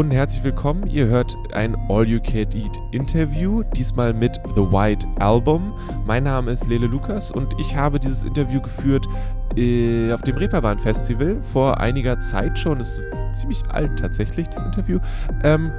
und 0.00 0.12
herzlich 0.12 0.42
willkommen. 0.42 0.86
Ihr 0.86 1.08
hört 1.08 1.36
ein 1.52 1.76
All 1.90 2.08
You 2.08 2.20
Can 2.20 2.50
Eat 2.54 2.80
Interview, 2.90 3.62
diesmal 3.76 4.14
mit 4.14 4.40
The 4.54 4.62
White 4.62 5.06
Album. 5.18 5.74
Mein 6.06 6.24
Name 6.24 6.52
ist 6.52 6.66
Lele 6.68 6.86
Lukas 6.86 7.30
und 7.30 7.52
ich 7.60 7.76
habe 7.76 8.00
dieses 8.00 8.24
Interview 8.24 8.62
geführt 8.62 9.06
äh, 9.58 10.10
auf 10.10 10.22
dem 10.22 10.38
Reeperbahn 10.38 10.78
Festival 10.78 11.42
vor 11.42 11.78
einiger 11.80 12.18
Zeit 12.18 12.58
schon. 12.58 12.78
Das 12.78 12.96
ist 12.96 13.00
ziemlich 13.34 13.62
alt 13.68 13.98
tatsächlich, 13.98 14.48
das 14.48 14.62
Interview. 14.62 15.00
Ähm, 15.44 15.70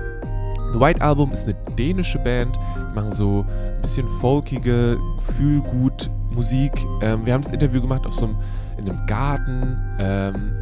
The 0.72 0.80
White 0.80 1.02
Album 1.02 1.32
ist 1.32 1.46
eine 1.46 1.56
dänische 1.76 2.20
Band, 2.20 2.60
die 2.78 2.96
machen 2.96 3.10
so 3.10 3.44
ein 3.50 3.82
bisschen 3.82 4.08
folkige, 4.08 5.00
fühlgut 5.18 6.12
Musik. 6.30 6.74
Ähm, 7.02 7.26
wir 7.26 7.34
haben 7.34 7.42
das 7.42 7.52
Interview 7.52 7.82
gemacht 7.82 8.06
auf 8.06 8.14
so 8.14 8.28
einem, 8.28 8.36
in 8.78 8.88
einem 8.88 9.04
Garten, 9.08 9.80
ähm, 10.00 10.54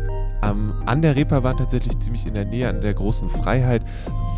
am, 0.42 0.84
an 0.86 1.02
der 1.02 1.16
Reeperbahn 1.16 1.58
tatsächlich 1.58 1.98
ziemlich 2.00 2.26
in 2.26 2.34
der 2.34 2.46
Nähe, 2.46 2.70
an 2.70 2.82
der 2.82 2.94
großen 2.94 3.30
Freiheit. 3.30 3.84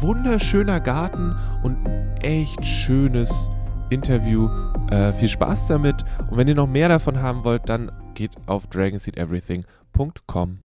Wunderschöner 0.01 0.79
Garten 0.79 1.35
und 1.63 1.77
echt 2.21 2.65
schönes 2.65 3.49
Interview. 3.89 4.49
Äh, 4.89 5.13
viel 5.13 5.27
Spaß 5.27 5.67
damit. 5.67 5.95
Und 6.29 6.37
wenn 6.37 6.47
ihr 6.47 6.55
noch 6.55 6.67
mehr 6.67 6.89
davon 6.89 7.21
haben 7.21 7.43
wollt, 7.43 7.69
dann 7.69 7.91
geht 8.13 8.31
auf 8.45 8.67
dragonseedeverything.com. 8.67 10.59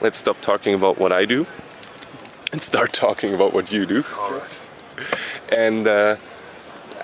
Let's 0.00 0.20
stop 0.20 0.40
talking 0.42 0.74
about 0.74 1.00
what 1.00 1.10
I 1.10 1.26
do 1.26 1.46
and 2.52 2.62
start 2.62 2.92
talking 2.92 3.34
about 3.34 3.52
what 3.52 3.72
you 3.72 3.86
do. 3.86 4.04
All 4.20 4.32
right. 4.32 4.56
And 5.56 5.86
uh, 5.86 6.16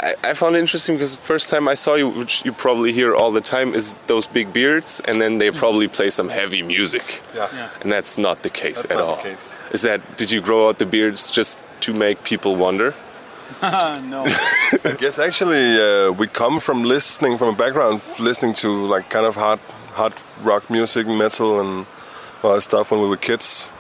I, 0.02 0.14
I 0.24 0.34
found 0.34 0.56
it 0.56 0.58
interesting 0.58 0.96
because 0.96 1.14
the 1.16 1.22
first 1.22 1.48
time 1.50 1.68
I 1.68 1.74
saw 1.74 1.94
you, 1.94 2.08
which 2.08 2.44
you 2.44 2.52
probably 2.52 2.92
hear 2.92 3.14
all 3.14 3.30
the 3.32 3.40
time, 3.40 3.74
is 3.74 3.94
those 4.06 4.26
big 4.26 4.52
beards, 4.52 5.00
and 5.04 5.20
then 5.22 5.38
they 5.38 5.50
probably 5.50 5.88
play 5.88 6.10
some 6.10 6.28
heavy 6.28 6.62
music. 6.62 7.22
Yeah. 7.34 7.48
Yeah. 7.54 7.68
And 7.82 7.92
that's 7.92 8.18
not 8.18 8.42
the 8.42 8.50
case 8.50 8.82
That's 8.82 8.90
at 8.90 8.98
not 8.98 9.06
all. 9.06 9.16
the 9.16 9.22
case. 9.22 9.58
Is 9.70 9.82
that? 9.82 10.00
Did 10.16 10.30
you 10.30 10.40
grow 10.40 10.68
out 10.68 10.78
the 10.78 10.86
beards 10.86 11.30
just 11.30 11.62
to 11.80 11.92
make 11.92 12.24
people 12.24 12.56
wonder? 12.56 12.94
no. 13.62 14.24
I 14.84 14.96
guess 14.98 15.18
actually 15.18 15.78
uh, 15.80 16.10
we 16.12 16.26
come 16.26 16.58
from 16.58 16.82
listening 16.84 17.38
from 17.38 17.48
a 17.54 17.56
background 17.56 18.00
listening 18.18 18.54
to 18.54 18.86
like 18.86 19.10
kind 19.10 19.26
of 19.26 19.36
hard 19.36 19.60
hard 19.92 20.14
rock 20.42 20.68
music, 20.70 21.06
metal, 21.06 21.60
and 21.60 21.86
all 22.42 22.54
that 22.54 22.62
stuff 22.62 22.90
when 22.90 23.00
we 23.00 23.08
were 23.08 23.16
kids. 23.16 23.70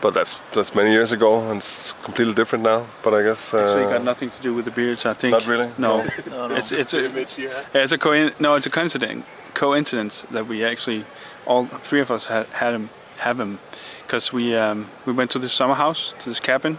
But 0.00 0.14
that's 0.14 0.34
that's 0.52 0.74
many 0.74 0.90
years 0.90 1.12
ago, 1.12 1.40
and 1.48 1.58
it's 1.58 1.94
completely 2.02 2.34
different 2.34 2.64
now. 2.64 2.86
But 3.02 3.14
I 3.14 3.22
guess 3.22 3.54
uh, 3.54 3.58
Actually, 3.58 3.84
got 3.84 4.04
nothing 4.04 4.30
to 4.30 4.40
do 4.40 4.54
with 4.54 4.64
the 4.64 4.70
beards. 4.70 5.06
I 5.06 5.14
think. 5.14 5.32
Not 5.32 5.46
really? 5.46 5.70
No. 5.78 6.04
No. 6.30 6.46
It's 6.56 6.72
it's 6.72 6.94
a 6.94 7.08
yeah, 7.38 7.64
it's 7.74 7.92
a 7.92 7.98
coin. 7.98 8.32
No, 8.38 8.54
it's 8.56 8.66
a 8.66 8.70
coincidence. 8.70 9.24
Coincidence 9.54 10.26
that 10.30 10.46
we 10.46 10.64
actually 10.64 11.04
all 11.46 11.64
three 11.64 12.00
of 12.00 12.10
us 12.10 12.26
had 12.26 12.46
had 12.48 12.74
him 12.74 12.90
have 13.18 13.40
him 13.40 13.58
because 14.02 14.32
we 14.32 14.54
um, 14.54 14.88
we 15.06 15.12
went 15.12 15.30
to 15.30 15.38
this 15.38 15.52
summer 15.52 15.74
house 15.74 16.14
to 16.18 16.28
this 16.28 16.40
cabin 16.40 16.78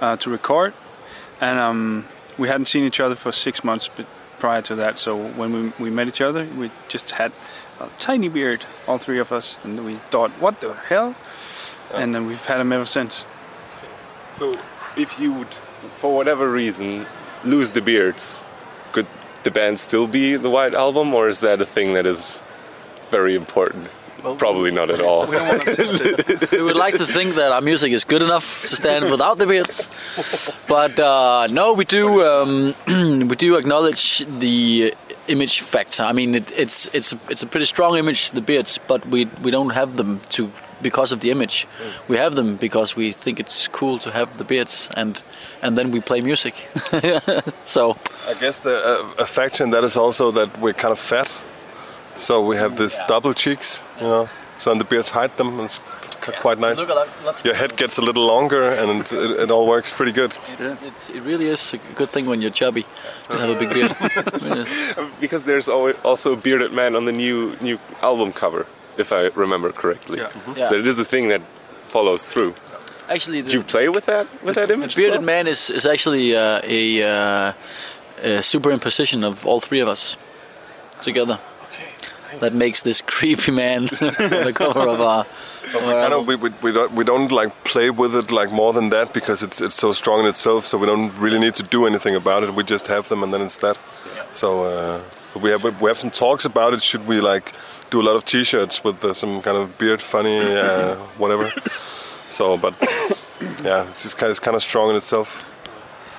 uh, 0.00 0.16
to 0.16 0.30
record, 0.30 0.74
and 1.40 1.58
um, 1.58 2.04
we 2.36 2.48
hadn't 2.48 2.66
seen 2.66 2.84
each 2.84 3.00
other 3.00 3.14
for 3.14 3.32
six 3.32 3.64
months. 3.64 3.88
But 3.88 4.06
prior 4.38 4.60
to 4.62 4.74
that, 4.76 4.98
so 4.98 5.16
when 5.16 5.52
we, 5.52 5.84
we 5.84 5.90
met 5.90 6.08
each 6.08 6.20
other, 6.20 6.46
we 6.56 6.70
just 6.88 7.10
had 7.10 7.32
a 7.80 7.88
tiny 7.98 8.28
beard, 8.28 8.64
all 8.86 8.98
three 8.98 9.18
of 9.18 9.32
us, 9.32 9.58
and 9.64 9.84
we 9.84 9.96
thought, 10.10 10.30
what 10.32 10.60
the 10.60 10.74
hell? 10.74 11.14
And 11.94 12.14
then 12.14 12.26
we've 12.26 12.44
had 12.44 12.60
him 12.60 12.72
ever 12.72 12.86
since. 12.86 13.24
So, 14.32 14.54
if 14.96 15.18
you 15.18 15.32
would, 15.32 15.54
for 15.94 16.14
whatever 16.14 16.50
reason, 16.50 17.06
lose 17.44 17.72
the 17.72 17.80
beards, 17.80 18.42
could 18.92 19.06
the 19.42 19.50
band 19.50 19.78
still 19.78 20.06
be 20.06 20.36
the 20.36 20.50
White 20.50 20.74
Album, 20.74 21.14
or 21.14 21.28
is 21.28 21.40
that 21.40 21.60
a 21.60 21.66
thing 21.66 21.94
that 21.94 22.06
is 22.06 22.42
very 23.10 23.34
important? 23.34 23.88
Probably 24.36 24.72
not 24.72 24.90
at 24.90 25.00
all. 25.00 25.26
we 25.26 26.62
would 26.62 26.76
like 26.76 26.96
to 26.96 27.06
think 27.06 27.36
that 27.36 27.52
our 27.52 27.60
music 27.60 27.92
is 27.92 28.02
good 28.02 28.20
enough 28.20 28.62
to 28.62 28.76
stand 28.76 29.10
without 29.10 29.38
the 29.38 29.46
beards, 29.46 29.88
but 30.68 30.98
uh, 30.98 31.46
no, 31.50 31.72
we 31.74 31.84
do 31.84 32.24
um, 32.24 32.74
we 33.28 33.36
do 33.36 33.56
acknowledge 33.56 34.24
the 34.26 34.92
image 35.28 35.60
factor. 35.60 36.02
I 36.02 36.12
mean, 36.12 36.34
it, 36.34 36.58
it's 36.58 36.92
it's 36.92 37.14
it's 37.30 37.44
a 37.44 37.46
pretty 37.46 37.66
strong 37.66 37.96
image, 37.96 38.32
the 38.32 38.40
beards, 38.40 38.80
but 38.88 39.06
we 39.06 39.26
we 39.42 39.52
don't 39.52 39.70
have 39.70 39.96
them 39.96 40.20
to 40.30 40.50
because 40.82 41.12
of 41.14 41.20
the 41.20 41.30
image. 41.30 41.66
We 42.08 42.16
have 42.16 42.34
them 42.34 42.56
because 42.56 42.96
we 42.96 43.12
think 43.12 43.40
it's 43.40 43.68
cool 43.68 43.98
to 43.98 44.10
have 44.10 44.36
the 44.38 44.44
beards, 44.44 44.88
and 44.96 45.22
and 45.62 45.76
then 45.76 45.90
we 45.90 46.00
play 46.00 46.20
music. 46.20 46.54
so 47.64 47.96
I 48.28 48.34
guess 48.40 48.58
the 48.60 48.74
uh, 48.84 49.22
a 49.22 49.26
factor 49.26 49.64
in 49.64 49.70
that 49.70 49.84
is 49.84 49.96
also 49.96 50.30
that 50.32 50.48
we're 50.60 50.74
kind 50.74 50.92
of 50.92 50.98
fat, 50.98 51.28
so 52.16 52.44
we 52.44 52.56
have 52.56 52.76
this 52.76 53.00
double 53.08 53.34
cheeks, 53.34 53.82
you 54.00 54.06
know. 54.06 54.28
So 54.58 54.72
and 54.72 54.80
the 54.80 54.84
beards 54.84 55.10
hide 55.10 55.36
them. 55.36 55.60
It's, 55.60 55.80
it's 56.02 56.16
quite 56.16 56.58
nice. 56.58 56.78
Look 56.78 56.90
at 56.90 57.06
that, 57.24 57.44
Your 57.44 57.54
head 57.54 57.76
gets 57.76 57.96
a 57.96 58.02
little 58.02 58.26
longer, 58.26 58.62
and 58.62 59.02
it, 59.02 59.12
it 59.12 59.50
all 59.52 59.68
works 59.68 59.92
pretty 59.92 60.10
good. 60.10 60.36
it, 60.58 60.82
it's, 60.82 61.08
it 61.10 61.22
really 61.22 61.46
is 61.46 61.74
a 61.74 61.78
good 61.94 62.08
thing 62.08 62.26
when 62.26 62.42
you're 62.42 62.50
chubby 62.50 62.84
to 63.30 63.36
have 63.36 63.50
a 63.50 63.58
big 63.58 63.72
beard. 63.72 63.92
It 64.50 64.66
is. 64.66 64.98
because 65.20 65.44
there's 65.44 65.68
alwa- 65.68 65.94
also 66.04 66.32
a 66.32 66.36
bearded 66.36 66.72
man 66.72 66.96
on 66.96 67.04
the 67.04 67.12
new 67.12 67.54
new 67.60 67.78
album 68.02 68.32
cover, 68.32 68.66
if 68.98 69.12
I 69.12 69.28
remember 69.34 69.72
correctly. 69.72 70.18
Yeah. 70.18 70.30
Yeah. 70.56 70.64
So 70.64 70.74
it 70.76 70.86
is 70.86 70.98
a 70.98 71.04
thing 71.04 71.28
that 71.28 71.42
follows 71.86 72.30
through. 72.32 72.54
Actually, 73.08 73.42
Do 73.42 73.52
you 73.52 73.62
play 73.62 73.88
with 73.88 74.04
that 74.06 74.26
with 74.44 74.54
that 74.56 74.70
image? 74.70 74.94
The 74.94 75.00
as 75.00 75.02
bearded 75.02 75.20
well? 75.20 75.26
man 75.26 75.46
is, 75.46 75.70
is 75.70 75.86
actually 75.86 76.36
uh, 76.36 76.60
a, 76.62 77.02
uh, 77.02 77.52
a 78.22 78.42
superimposition 78.42 79.24
of 79.24 79.46
all 79.46 79.60
three 79.60 79.80
of 79.80 79.88
us 79.88 80.16
together. 81.00 81.38
That 82.40 82.52
makes 82.52 82.82
this 82.82 83.00
creepy 83.16 83.52
man 83.52 83.82
on 84.00 84.44
the 84.44 84.52
cover 84.54 84.86
of 84.88 85.00
our. 85.10 85.20
of 85.20 85.84
our 85.86 85.92
kind 86.02 86.12
of 86.12 86.26
we, 86.26 86.36
we, 86.36 86.50
we 86.62 86.72
don't 86.72 86.92
we 86.92 87.04
don't 87.04 87.32
like 87.32 87.52
play 87.64 87.88
with 87.90 88.14
it 88.14 88.30
like 88.30 88.52
more 88.52 88.72
than 88.74 88.90
that 88.90 89.14
because 89.14 89.42
it's 89.42 89.60
it's 89.62 89.74
so 89.74 89.92
strong 89.92 90.20
in 90.20 90.26
itself 90.26 90.66
so 90.66 90.76
we 90.78 90.86
don't 90.86 91.12
really 91.18 91.38
need 91.38 91.54
to 91.54 91.62
do 91.62 91.86
anything 91.86 92.14
about 92.14 92.42
it 92.42 92.54
we 92.54 92.62
just 92.64 92.86
have 92.88 93.08
them 93.08 93.22
and 93.22 93.32
then 93.32 93.40
it's 93.42 93.56
that 93.56 93.76
so 94.32 94.48
uh, 94.64 95.00
so 95.38 95.44
we 95.44 95.50
have 95.50 95.80
we 95.80 95.88
have 95.88 95.98
some 95.98 96.10
talks 96.10 96.44
about 96.44 96.72
it 96.74 96.82
should 96.82 97.06
we 97.06 97.20
like 97.20 97.52
do 97.90 98.00
a 98.00 98.04
lot 98.08 98.16
of 98.16 98.24
t-shirts 98.24 98.84
with 98.84 99.04
uh, 99.04 99.12
some 99.12 99.40
kind 99.42 99.56
of 99.56 99.76
beard 99.78 100.00
funny 100.02 100.38
uh, 100.38 100.96
whatever 101.18 101.50
so 102.30 102.56
but 102.56 102.74
yeah 103.64 103.86
it's 103.86 104.02
just 104.02 104.16
kind 104.18 104.28
of, 104.28 104.30
it's 104.32 104.40
kind 104.40 104.56
of 104.56 104.62
strong 104.62 104.90
in 104.90 104.96
itself 104.96 105.44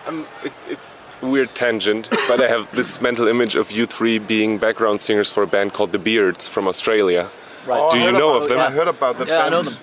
Um, 0.07 0.25
it, 0.44 0.53
it's 0.69 0.96
weird 1.22 1.50
tangent, 1.53 2.07
but 2.30 2.40
I 2.41 2.47
have 2.47 2.72
this 2.72 3.02
mental 3.02 3.28
image 3.28 3.56
of 3.59 3.69
you 3.72 3.85
three 3.85 4.18
being 4.19 4.57
background 4.57 5.02
singers 5.02 5.30
for 5.31 5.44
a 5.44 5.47
band 5.47 5.74
called 5.74 5.91
The 5.91 6.00
Beards 6.00 6.47
from 6.47 6.68
Australia. 6.68 7.28
Right. 7.68 7.91
Do 7.91 8.00
you 8.00 8.12
know 8.13 8.38
of 8.38 8.47
them? 8.50 8.57
I 8.59 8.72
heard 8.72 8.88
about 8.88 9.18
them. 9.18 9.28
Yeah, 9.28 9.46
I 9.46 9.50
know 9.50 9.62
them 9.63 9.75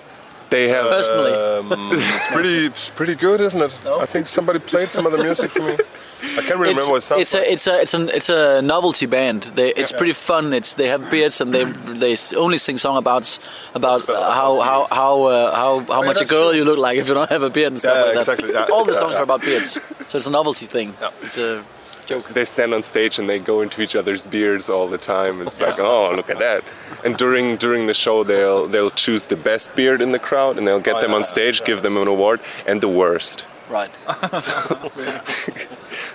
They 0.49 0.67
have. 0.69 0.89
personally. 0.89 1.31
um, 1.31 1.89
it's 2.17 2.33
pretty 2.33 2.65
it's 2.65 2.89
pretty 2.89 3.15
good 3.15 3.39
isn't 3.41 3.61
it 3.61 3.73
No. 3.85 4.01
I 4.01 4.07
think 4.07 4.27
somebody 4.27 4.59
played 4.59 4.89
some 4.89 5.05
of 5.07 5.11
the 5.15 5.21
music 5.23 5.49
for 5.51 5.63
me 5.69 5.77
I 6.21 6.41
can't 6.41 6.59
really 6.59 6.73
remember 6.73 6.91
what 6.91 6.95
it 6.95 6.97
it's, 6.97 7.05
sounds 7.05 7.21
it's 7.21 7.33
like. 7.33 7.45
a 7.47 7.51
it's 7.51 7.67
a 7.67 7.81
it's 7.81 7.93
an 7.93 8.09
it's 8.09 8.29
a 8.29 8.61
novelty 8.61 9.05
band. 9.05 9.43
They, 9.55 9.69
it's 9.73 9.91
pretty 9.91 10.13
fun. 10.13 10.53
It's 10.53 10.73
they 10.73 10.87
have 10.87 11.09
beards 11.11 11.41
and 11.41 11.53
they 11.53 11.63
they 11.65 12.15
only 12.35 12.57
sing 12.57 12.77
song 12.77 12.97
about 12.97 13.39
about 13.75 14.07
uh, 14.09 14.31
how 14.31 14.59
how 14.59 14.87
how 14.89 15.23
uh, 15.23 15.55
how 15.55 15.79
how 15.93 16.03
much 16.03 16.19
a 16.21 16.25
girl 16.25 16.49
true. 16.49 16.57
you 16.59 16.65
look 16.65 16.79
like 16.79 16.97
if 16.97 17.07
you 17.07 17.13
don't 17.13 17.29
have 17.29 17.43
a 17.43 17.49
beard 17.49 17.71
and 17.73 17.79
stuff 17.79 17.95
Yeah, 17.95 18.01
like 18.03 18.13
that. 18.13 18.19
exactly, 18.21 18.51
yeah. 18.53 18.65
All 18.73 18.83
the 18.83 18.93
Yeah, 18.93 18.99
songs 18.99 19.11
yeah. 19.13 19.19
are 19.19 19.23
about 19.23 19.41
beards, 19.41 19.71
so 20.09 20.17
it's 20.17 20.27
a 20.27 20.31
novelty 20.31 20.65
thing. 20.65 20.93
It's 21.21 21.37
a 21.37 21.63
joke. 22.07 22.27
they 22.29 22.45
stand 22.45 22.73
on 22.73 22.81
stage 22.83 23.19
and 23.19 23.27
they 23.29 23.37
go 23.39 23.61
into 23.61 23.81
each 23.81 23.95
other's 23.95 24.25
beards 24.25 24.69
all 24.69 24.87
the 24.87 24.97
time. 24.97 25.41
It's 25.41 25.59
like, 25.61 25.77
oh, 25.79 26.13
look 26.15 26.29
at 26.29 26.39
that! 26.39 26.63
And 27.05 27.15
during 27.17 27.57
during 27.57 27.85
the 27.87 27.93
show, 27.93 28.23
they'll 28.23 28.65
they'll 28.67 28.89
choose 29.05 29.25
the 29.27 29.37
best 29.37 29.75
beard 29.75 30.01
in 30.01 30.11
the 30.13 30.19
crowd, 30.19 30.57
and 30.57 30.65
they'll 30.65 30.79
get 30.89 30.95
Oh, 30.95 31.01
them 31.01 31.11
yeah, 31.11 31.17
on 31.17 31.23
stage, 31.23 31.63
give 31.63 31.81
them 31.83 31.95
an 31.97 32.07
award, 32.07 32.39
and 32.65 32.81
the 32.81 32.89
worst. 32.89 33.45
Right. 33.69 33.91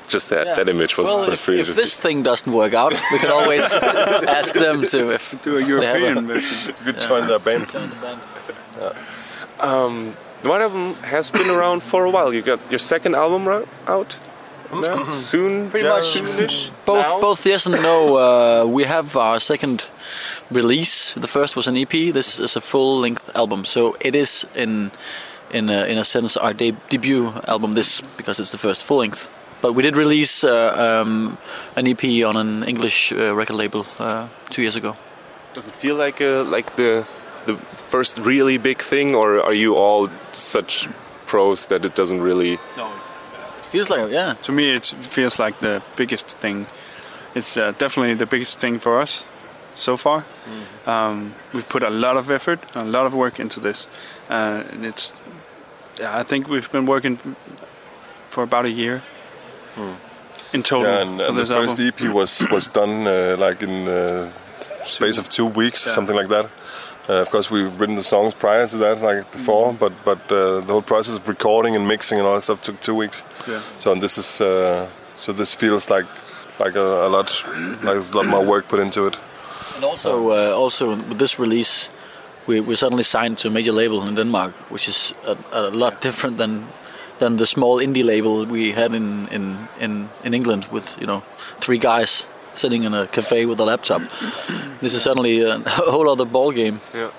Just 0.08 0.30
that 0.30 0.46
Yeah. 0.46 0.54
that 0.56 0.68
image 0.68 0.96
was 0.98 1.06
well, 1.08 1.30
if, 1.32 1.48
if 1.48 1.74
this 1.76 1.96
thing 1.96 2.22
doesn't 2.22 2.52
work 2.52 2.74
out, 2.74 2.92
we 3.12 3.18
can 3.18 3.30
always 3.30 3.64
ask 4.38 4.54
them 4.54 4.82
to 4.86 5.10
if 5.12 5.34
Do 5.42 5.56
a 5.56 5.60
they 5.60 5.86
have 5.86 6.00
European 6.00 6.26
version. 6.28 6.74
you 6.78 6.84
could 6.92 7.00
join 7.00 7.26
their 7.28 7.38
band 7.38 7.68
join 7.68 7.88
the 7.90 7.96
band. 7.96 8.20
The 10.42 10.48
White 10.48 10.62
Album 10.62 10.94
has 11.04 11.30
been 11.30 11.48
around 11.50 11.82
for 11.82 12.04
a 12.04 12.10
while. 12.10 12.32
You 12.34 12.42
got 12.42 12.58
your 12.70 12.78
second 12.80 13.14
album 13.14 13.46
out 13.86 14.18
now? 14.72 15.04
soon, 15.12 15.70
Pretty 15.70 15.86
yeah, 15.86 15.92
much. 15.94 16.02
soonish. 16.16 16.70
Both 16.84 17.06
now? 17.06 17.20
both 17.20 17.46
yes 17.46 17.66
and 17.66 17.76
no. 17.82 18.16
Uh, 18.16 18.64
we 18.66 18.82
have 18.84 19.16
our 19.16 19.38
second 19.38 19.90
release. 20.50 21.14
The 21.14 21.28
first 21.28 21.54
was 21.56 21.68
an 21.68 21.76
EP. 21.76 21.90
This 22.12 22.40
is 22.40 22.56
a 22.56 22.60
full 22.60 22.98
length 23.00 23.30
album. 23.36 23.64
So 23.64 23.96
it 24.00 24.14
is 24.16 24.46
in 24.54 24.90
in 25.52 25.70
a, 25.70 25.84
in 25.86 25.98
a 25.98 26.04
sense 26.04 26.36
our 26.36 26.54
de- 26.54 26.76
debut 26.88 27.32
album. 27.46 27.74
This 27.74 28.00
because 28.16 28.40
it's 28.40 28.50
the 28.52 28.58
first 28.58 28.84
full 28.84 28.98
length. 28.98 29.28
But 29.62 29.74
we 29.74 29.82
did 29.82 29.96
release 29.96 30.42
uh, 30.44 31.02
um, 31.04 31.36
an 31.76 31.86
EP 31.86 32.24
on 32.26 32.36
an 32.36 32.64
English 32.64 33.12
uh, 33.12 33.34
record 33.34 33.54
label 33.56 33.86
uh, 33.98 34.26
two 34.50 34.62
years 34.62 34.76
ago. 34.76 34.96
Does 35.54 35.68
it 35.68 35.76
feel 35.76 35.96
like 35.96 36.20
a 36.20 36.42
like 36.56 36.74
the 36.76 37.04
the 37.46 37.56
first 37.90 38.18
really 38.18 38.58
big 38.58 38.82
thing, 38.82 39.14
or 39.14 39.40
are 39.42 39.54
you 39.54 39.76
all 39.76 40.08
such 40.32 40.88
pros 41.26 41.66
that 41.66 41.84
it 41.84 41.94
doesn't 41.94 42.20
really? 42.22 42.58
No, 42.76 42.86
It 43.58 43.64
feels 43.64 43.90
like 43.90 44.10
yeah. 44.12 44.34
to 44.42 44.52
me 44.52 44.74
it 44.74 44.86
feels 45.00 45.38
like 45.38 45.58
the 45.60 45.80
biggest 45.96 46.38
thing. 46.40 46.66
It's 47.34 47.56
uh, 47.56 47.72
definitely 47.78 48.14
the 48.14 48.26
biggest 48.26 48.60
thing 48.60 48.80
for 48.80 49.00
us. 49.02 49.26
so 49.74 49.96
far. 49.96 50.24
Um, 50.86 51.32
we've 51.54 51.68
put 51.68 51.82
a 51.82 51.88
lot 51.90 52.16
of 52.16 52.30
effort, 52.30 52.58
a 52.74 52.84
lot 52.84 53.06
of 53.06 53.14
work 53.14 53.40
into 53.40 53.60
this, 53.60 53.86
uh, 54.28 54.62
and 54.72 54.84
it's. 54.84 55.14
Yeah, 56.00 56.18
I 56.20 56.22
think 56.24 56.48
we've 56.48 56.70
been 56.72 56.86
working 56.86 57.18
for 58.30 58.42
about 58.42 58.64
a 58.64 58.70
year 58.70 59.02
in 60.52 60.62
total 60.62 60.86
Yeah, 60.92 61.02
and, 61.02 61.20
and 61.20 61.36
the 61.36 61.40
this 61.44 61.50
first 61.50 61.78
album. 61.80 61.86
EP 62.06 62.14
was 62.14 62.42
was 62.50 62.68
done 62.68 63.06
uh, 63.06 63.36
like 63.38 63.62
in 63.62 63.88
uh, 63.88 64.30
space 64.84 65.18
of 65.18 65.28
two 65.28 65.46
weeks, 65.46 65.86
Yeah. 65.86 65.94
something 65.94 66.16
like 66.16 66.28
that. 66.28 66.46
Uh, 67.08 67.20
of 67.20 67.30
course, 67.30 67.50
we've 67.50 67.80
written 67.80 67.96
the 67.96 68.02
songs 68.02 68.32
prior 68.34 68.66
to 68.68 68.76
that, 68.78 69.00
like 69.02 69.30
before, 69.32 69.72
Mm-hmm. 69.72 69.78
but 69.78 69.92
but 70.04 70.18
uh, 70.32 70.60
the 70.66 70.72
whole 70.72 70.82
process 70.82 71.14
of 71.16 71.28
recording 71.28 71.76
and 71.76 71.86
mixing 71.86 72.18
and 72.18 72.26
all 72.26 72.34
that 72.34 72.42
stuff 72.42 72.60
took 72.60 72.80
two 72.80 72.94
weeks. 72.94 73.24
Yeah. 73.48 73.60
So 73.80 73.92
and 73.92 74.00
this 74.02 74.18
is 74.18 74.40
uh, 74.40 74.86
so 75.16 75.32
this 75.32 75.54
feels 75.54 75.90
like 75.90 76.06
like 76.58 76.78
a, 76.78 77.06
a 77.06 77.08
lot 77.08 77.44
like 77.46 77.80
there's 77.80 78.12
a 78.12 78.16
lot 78.16 78.26
more 78.26 78.44
work 78.44 78.68
put 78.68 78.80
into 78.80 79.06
it. 79.06 79.18
And 79.76 79.84
also, 79.84 80.30
uh, 80.30 80.54
also 80.62 80.96
with 81.08 81.18
this 81.18 81.38
release, 81.38 81.90
we 82.46 82.60
we 82.60 82.76
suddenly 82.76 83.04
signed 83.04 83.38
to 83.38 83.48
a 83.48 83.50
major 83.50 83.72
label 83.72 84.06
in 84.08 84.14
Denmark, 84.14 84.52
which 84.70 84.88
is 84.88 85.14
a, 85.26 85.36
a 85.52 85.70
lot 85.70 86.00
different 86.00 86.36
than 86.38 86.66
than 87.18 87.36
the 87.36 87.46
small 87.46 87.78
indie 87.78 88.04
label 88.04 88.44
we 88.46 88.72
had 88.72 88.94
in, 88.94 89.28
in, 89.28 89.68
in, 89.78 90.08
in 90.24 90.34
England 90.34 90.66
with 90.72 90.96
you 91.00 91.06
know 91.06 91.22
three 91.60 91.78
guys 91.78 92.26
sitting 92.52 92.84
in 92.84 92.94
a 92.94 93.06
cafe 93.06 93.46
with 93.46 93.60
a 93.60 93.64
laptop. 93.64 94.02
this 94.80 94.94
is 94.94 95.02
suddenly 95.02 95.40
a 95.42 95.58
whole 95.66 96.10
other 96.10 96.24
ball 96.24 96.52
game. 96.52 96.80
Yeah. 96.94 97.10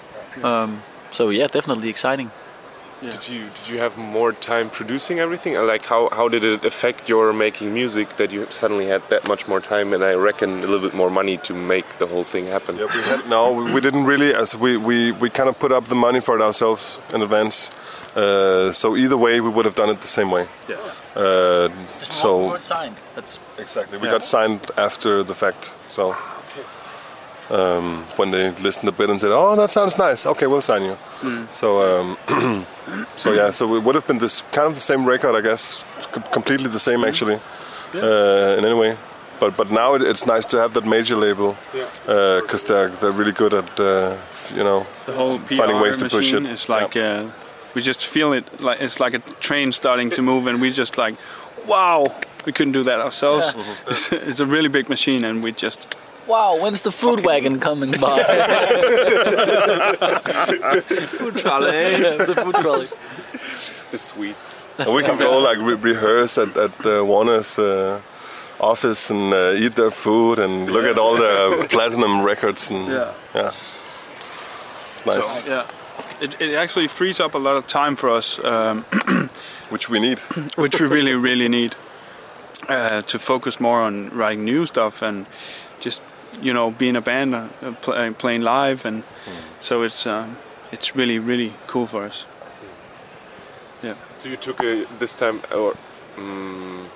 Um, 0.44 0.84
so 1.12 1.30
yeah, 1.30 1.48
definitely 1.48 1.90
exciting. 1.90 2.32
Did 3.12 3.28
you 3.28 3.50
did 3.56 3.68
you 3.70 3.80
have 3.80 3.98
more 3.98 4.32
time 4.32 4.70
producing 4.70 5.20
everything? 5.20 5.56
Like 5.56 5.86
how 5.86 6.10
how 6.10 6.30
did 6.30 6.44
it 6.44 6.64
affect 6.64 7.10
your 7.10 7.34
making 7.34 7.74
music 7.74 8.16
that 8.16 8.32
you 8.32 8.48
suddenly 8.50 8.86
had 8.86 9.02
that 9.10 9.28
much 9.28 9.46
more 9.48 9.60
time 9.60 9.94
and 9.94 10.04
I 10.04 10.14
reckon 10.14 10.50
a 10.64 10.68
little 10.68 10.80
bit 10.80 10.94
more 10.94 11.10
money 11.10 11.38
to 11.48 11.54
make 11.54 11.98
the 11.98 12.08
whole 12.08 12.24
thing 12.24 12.46
happen? 12.48 12.78
Yeah, 12.78 12.86
we 12.96 13.02
had, 13.02 13.30
no, 13.30 13.52
we, 13.52 13.74
we 13.74 13.82
didn't 13.82 14.06
really. 14.06 14.34
As 14.34 14.56
we, 14.56 14.78
we, 14.78 15.12
we 15.12 15.30
kind 15.30 15.50
of 15.50 15.60
put 15.60 15.72
up 15.72 15.86
the 15.86 15.96
money 15.96 16.22
for 16.22 16.36
it 16.38 16.42
ourselves 16.42 17.00
in 17.14 17.22
advance. 17.22 17.70
Uh, 18.16 18.72
so 18.72 18.96
either 18.96 19.18
way, 19.18 19.42
we 19.42 19.50
would 19.50 19.66
have 19.66 19.76
done 19.76 19.90
it 19.90 20.00
the 20.02 20.08
same 20.08 20.32
way. 20.32 20.48
Yeah. 20.70 20.78
Uh, 21.16 21.70
so 22.04 22.58
signed. 22.60 22.96
That's 23.16 23.40
exactly, 23.58 23.98
we 23.98 24.06
Yeah. 24.08 24.14
got 24.14 24.24
signed 24.24 24.62
after 24.78 25.24
the 25.24 25.36
fact. 25.36 25.74
So 25.88 26.16
um, 27.50 28.04
when 28.16 28.32
they 28.32 28.52
listened 28.62 28.90
a 28.90 28.92
bit 28.92 29.10
and 29.10 29.20
said, 29.20 29.32
"Oh, 29.32 29.56
that 29.56 29.70
sounds 29.70 29.98
nice. 29.98 30.26
Okay, 30.26 30.48
we'll 30.48 30.62
sign 30.62 30.84
you." 30.84 30.98
So 31.52 31.68
um, 31.82 32.18
so 33.18 33.34
yeah, 33.34 33.52
so 33.52 33.76
it 33.76 33.84
would 33.84 33.96
have 33.96 34.08
been 34.08 34.20
this 34.20 34.44
kind 34.52 34.68
of 34.68 34.74
the 34.76 34.82
same 34.82 35.06
record, 35.06 35.36
I 35.36 35.42
guess, 35.42 35.84
com- 36.12 36.24
completely 36.32 36.70
the 36.70 36.80
same 36.80 37.04
actually, 37.04 37.40
uh, 37.96 38.56
in 38.58 38.66
any 38.66 38.74
way. 38.74 38.98
But 39.40 39.58
but 39.58 39.72
now 39.72 39.96
it, 39.96 40.02
it's 40.02 40.26
nice 40.26 40.46
to 40.48 40.58
have 40.58 40.74
that 40.74 40.86
major 40.86 41.16
label 41.16 41.58
because 42.06 42.64
they're 42.64 42.90
they're 42.90 43.12
really 43.12 43.34
good 43.34 43.54
at 43.54 43.80
uh, 43.80 44.16
you 44.56 44.64
know 44.64 44.86
the 45.06 45.14
whole 45.14 45.40
PR 45.40 45.56
finding 45.56 45.80
ways 45.82 45.98
to 45.98 46.10
push 46.10 46.34
it. 46.34 46.46
it. 46.46 46.52
is 46.52 46.70
like 46.70 46.96
uh, 46.96 47.26
we 47.76 47.82
just 47.82 48.06
feel 48.06 48.34
it 48.34 48.62
like 48.62 48.82
it's 48.82 49.00
like 49.00 49.14
a 49.14 49.20
train 49.40 49.72
starting 49.72 50.12
to 50.12 50.22
move 50.22 50.48
and 50.48 50.62
we 50.62 50.72
just 50.72 50.98
like 50.98 51.16
wow 51.68 52.06
we 52.46 52.52
couldn't 52.52 52.74
do 52.74 52.84
that 52.84 53.00
ourselves 53.00 53.56
it's, 53.88 54.12
it's 54.12 54.40
a 54.40 54.46
really 54.46 54.70
big 54.70 54.90
machine 54.90 55.24
and 55.26 55.44
we 55.44 55.52
just 55.52 55.96
wow. 56.28 56.58
When's 56.62 56.82
the 56.82 56.92
food 56.92 57.24
wagon 57.26 57.60
coming 57.60 57.92
by? 57.92 58.24
food 61.18 61.38
trolley 61.38 61.98
the 62.18 62.36
food 62.44 62.56
trolley. 62.56 62.88
The 63.92 63.98
sweets. 63.98 64.58
and 64.80 64.94
we 64.96 65.04
can 65.04 65.18
go 65.18 65.40
like 65.40 65.58
re- 65.60 65.76
rehearse 65.94 66.38
at 66.38 66.56
at 66.58 66.86
uh, 66.86 67.04
Warner's. 67.06 67.58
Uh, 67.60 68.02
office 68.60 69.10
and 69.10 69.34
uh, 69.34 69.52
eat 69.58 69.76
their 69.76 69.92
food 69.92 70.40
and 70.40 70.72
look 70.72 70.86
at 70.86 70.98
all 70.98 71.16
the 71.18 71.68
platinum 71.70 72.24
records 72.24 72.70
and 72.72 72.88
Yeah. 72.88 73.12
yeah. 73.36 73.52
it's 74.96 75.06
nice 75.06 75.48
yeah 75.48 75.66
it, 76.22 76.40
it 76.40 76.56
actually 76.56 76.88
frees 76.88 77.20
up 77.20 77.34
a 77.36 77.38
lot 77.38 77.58
of 77.58 77.66
time 77.68 77.96
for 77.96 78.10
us 78.10 78.40
um, 78.46 78.84
which 79.70 79.90
we 79.90 80.00
need 80.00 80.20
which 80.56 80.80
we 80.80 80.88
really 80.88 81.14
really 81.14 81.50
need 81.50 81.76
uh, 82.70 83.02
to 83.02 83.20
focus 83.20 83.60
more 83.60 83.82
on 83.82 84.10
writing 84.12 84.46
new 84.46 84.66
stuff 84.66 85.02
and 85.02 85.26
just 85.82 86.02
you 86.42 86.54
know 86.54 86.72
being 86.72 86.96
a 86.96 87.02
band 87.02 87.36
uh, 87.36 87.48
pl- 87.82 87.94
uh, 87.94 88.12
playing 88.14 88.42
live 88.42 88.86
and 88.86 89.04
so 89.60 89.82
it's 89.84 90.06
um, 90.08 90.38
it's 90.72 90.96
really 90.96 91.20
really 91.20 91.54
cool 91.68 91.86
for 91.88 92.04
us 92.04 92.26
yeah 93.84 93.96
So 94.20 94.30
you 94.30 94.38
took 94.38 94.64
a, 94.64 94.86
this 95.00 95.20
time, 95.20 95.42
or 95.52 95.76
mm, 96.16 96.88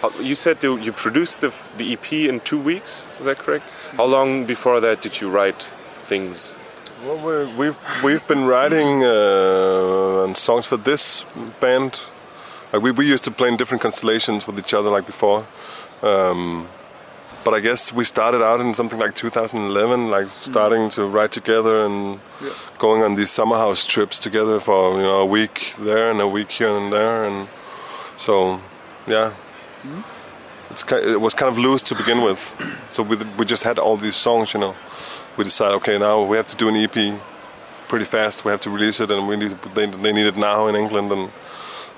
how, 0.00 0.10
you 0.20 0.34
said 0.34 0.62
you, 0.64 0.78
you 0.78 0.92
produced 0.92 1.40
the, 1.40 1.52
the 1.78 1.92
EP 1.92 2.12
in 2.12 2.40
two 2.40 2.58
weeks. 2.58 3.06
Is 3.20 3.26
that 3.26 3.38
correct? 3.38 3.64
How 3.96 4.06
long 4.06 4.46
before 4.46 4.80
that 4.80 5.00
did 5.00 5.20
you 5.20 5.30
write 5.30 5.70
things? 6.06 6.56
Well, 7.04 7.18
we're, 7.24 7.46
we've 7.56 7.76
we've 8.02 8.26
been 8.26 8.46
writing 8.46 9.04
uh, 9.04 10.24
and 10.24 10.36
songs 10.36 10.66
for 10.66 10.76
this 10.76 11.24
band. 11.60 12.00
Like 12.72 12.82
we, 12.82 12.90
we 12.90 13.06
used 13.06 13.24
to 13.24 13.30
play 13.30 13.48
in 13.48 13.56
different 13.56 13.82
constellations 13.82 14.46
with 14.46 14.58
each 14.58 14.74
other 14.74 14.90
like 14.90 15.06
before. 15.06 15.46
Um, 16.02 16.66
but 17.44 17.54
I 17.54 17.60
guess 17.60 17.92
we 17.92 18.04
started 18.04 18.42
out 18.42 18.60
in 18.60 18.74
something 18.74 18.98
like 18.98 19.14
2011, 19.14 20.10
like 20.10 20.28
starting 20.28 20.88
to 20.90 21.06
write 21.06 21.32
together 21.32 21.84
and 21.84 22.20
going 22.78 23.02
on 23.02 23.14
these 23.14 23.30
summer 23.30 23.56
house 23.56 23.86
trips 23.86 24.18
together 24.18 24.60
for 24.60 24.96
you 24.96 25.02
know 25.02 25.20
a 25.22 25.26
week 25.26 25.74
there 25.78 26.10
and 26.10 26.20
a 26.20 26.28
week 26.28 26.50
here 26.50 26.68
and 26.68 26.92
there, 26.92 27.24
and 27.24 27.48
so 28.16 28.60
yeah, 29.06 29.30
hmm? 29.82 30.00
it's 30.70 30.82
ki- 30.82 31.12
it 31.14 31.20
was 31.20 31.34
kind 31.34 31.50
of 31.50 31.58
loose 31.58 31.82
to 31.84 31.94
begin 31.94 32.22
with. 32.22 32.54
So 32.90 33.02
we 33.02 33.16
we 33.38 33.44
just 33.44 33.64
had 33.64 33.78
all 33.78 33.96
these 33.96 34.16
songs, 34.16 34.54
you 34.54 34.60
know. 34.60 34.74
We 35.36 35.44
decided, 35.44 35.74
okay, 35.76 35.98
now 35.98 36.22
we 36.22 36.36
have 36.36 36.46
to 36.48 36.56
do 36.56 36.68
an 36.68 36.76
EP 36.76 37.20
pretty 37.88 38.04
fast. 38.04 38.44
We 38.44 38.50
have 38.50 38.60
to 38.60 38.70
release 38.70 39.00
it, 39.00 39.10
and 39.10 39.26
we 39.26 39.36
need 39.36 39.52
they 39.74 39.86
they 39.86 40.12
need 40.12 40.26
it 40.26 40.36
now 40.36 40.68
in 40.68 40.74
England, 40.76 41.10
and 41.12 41.30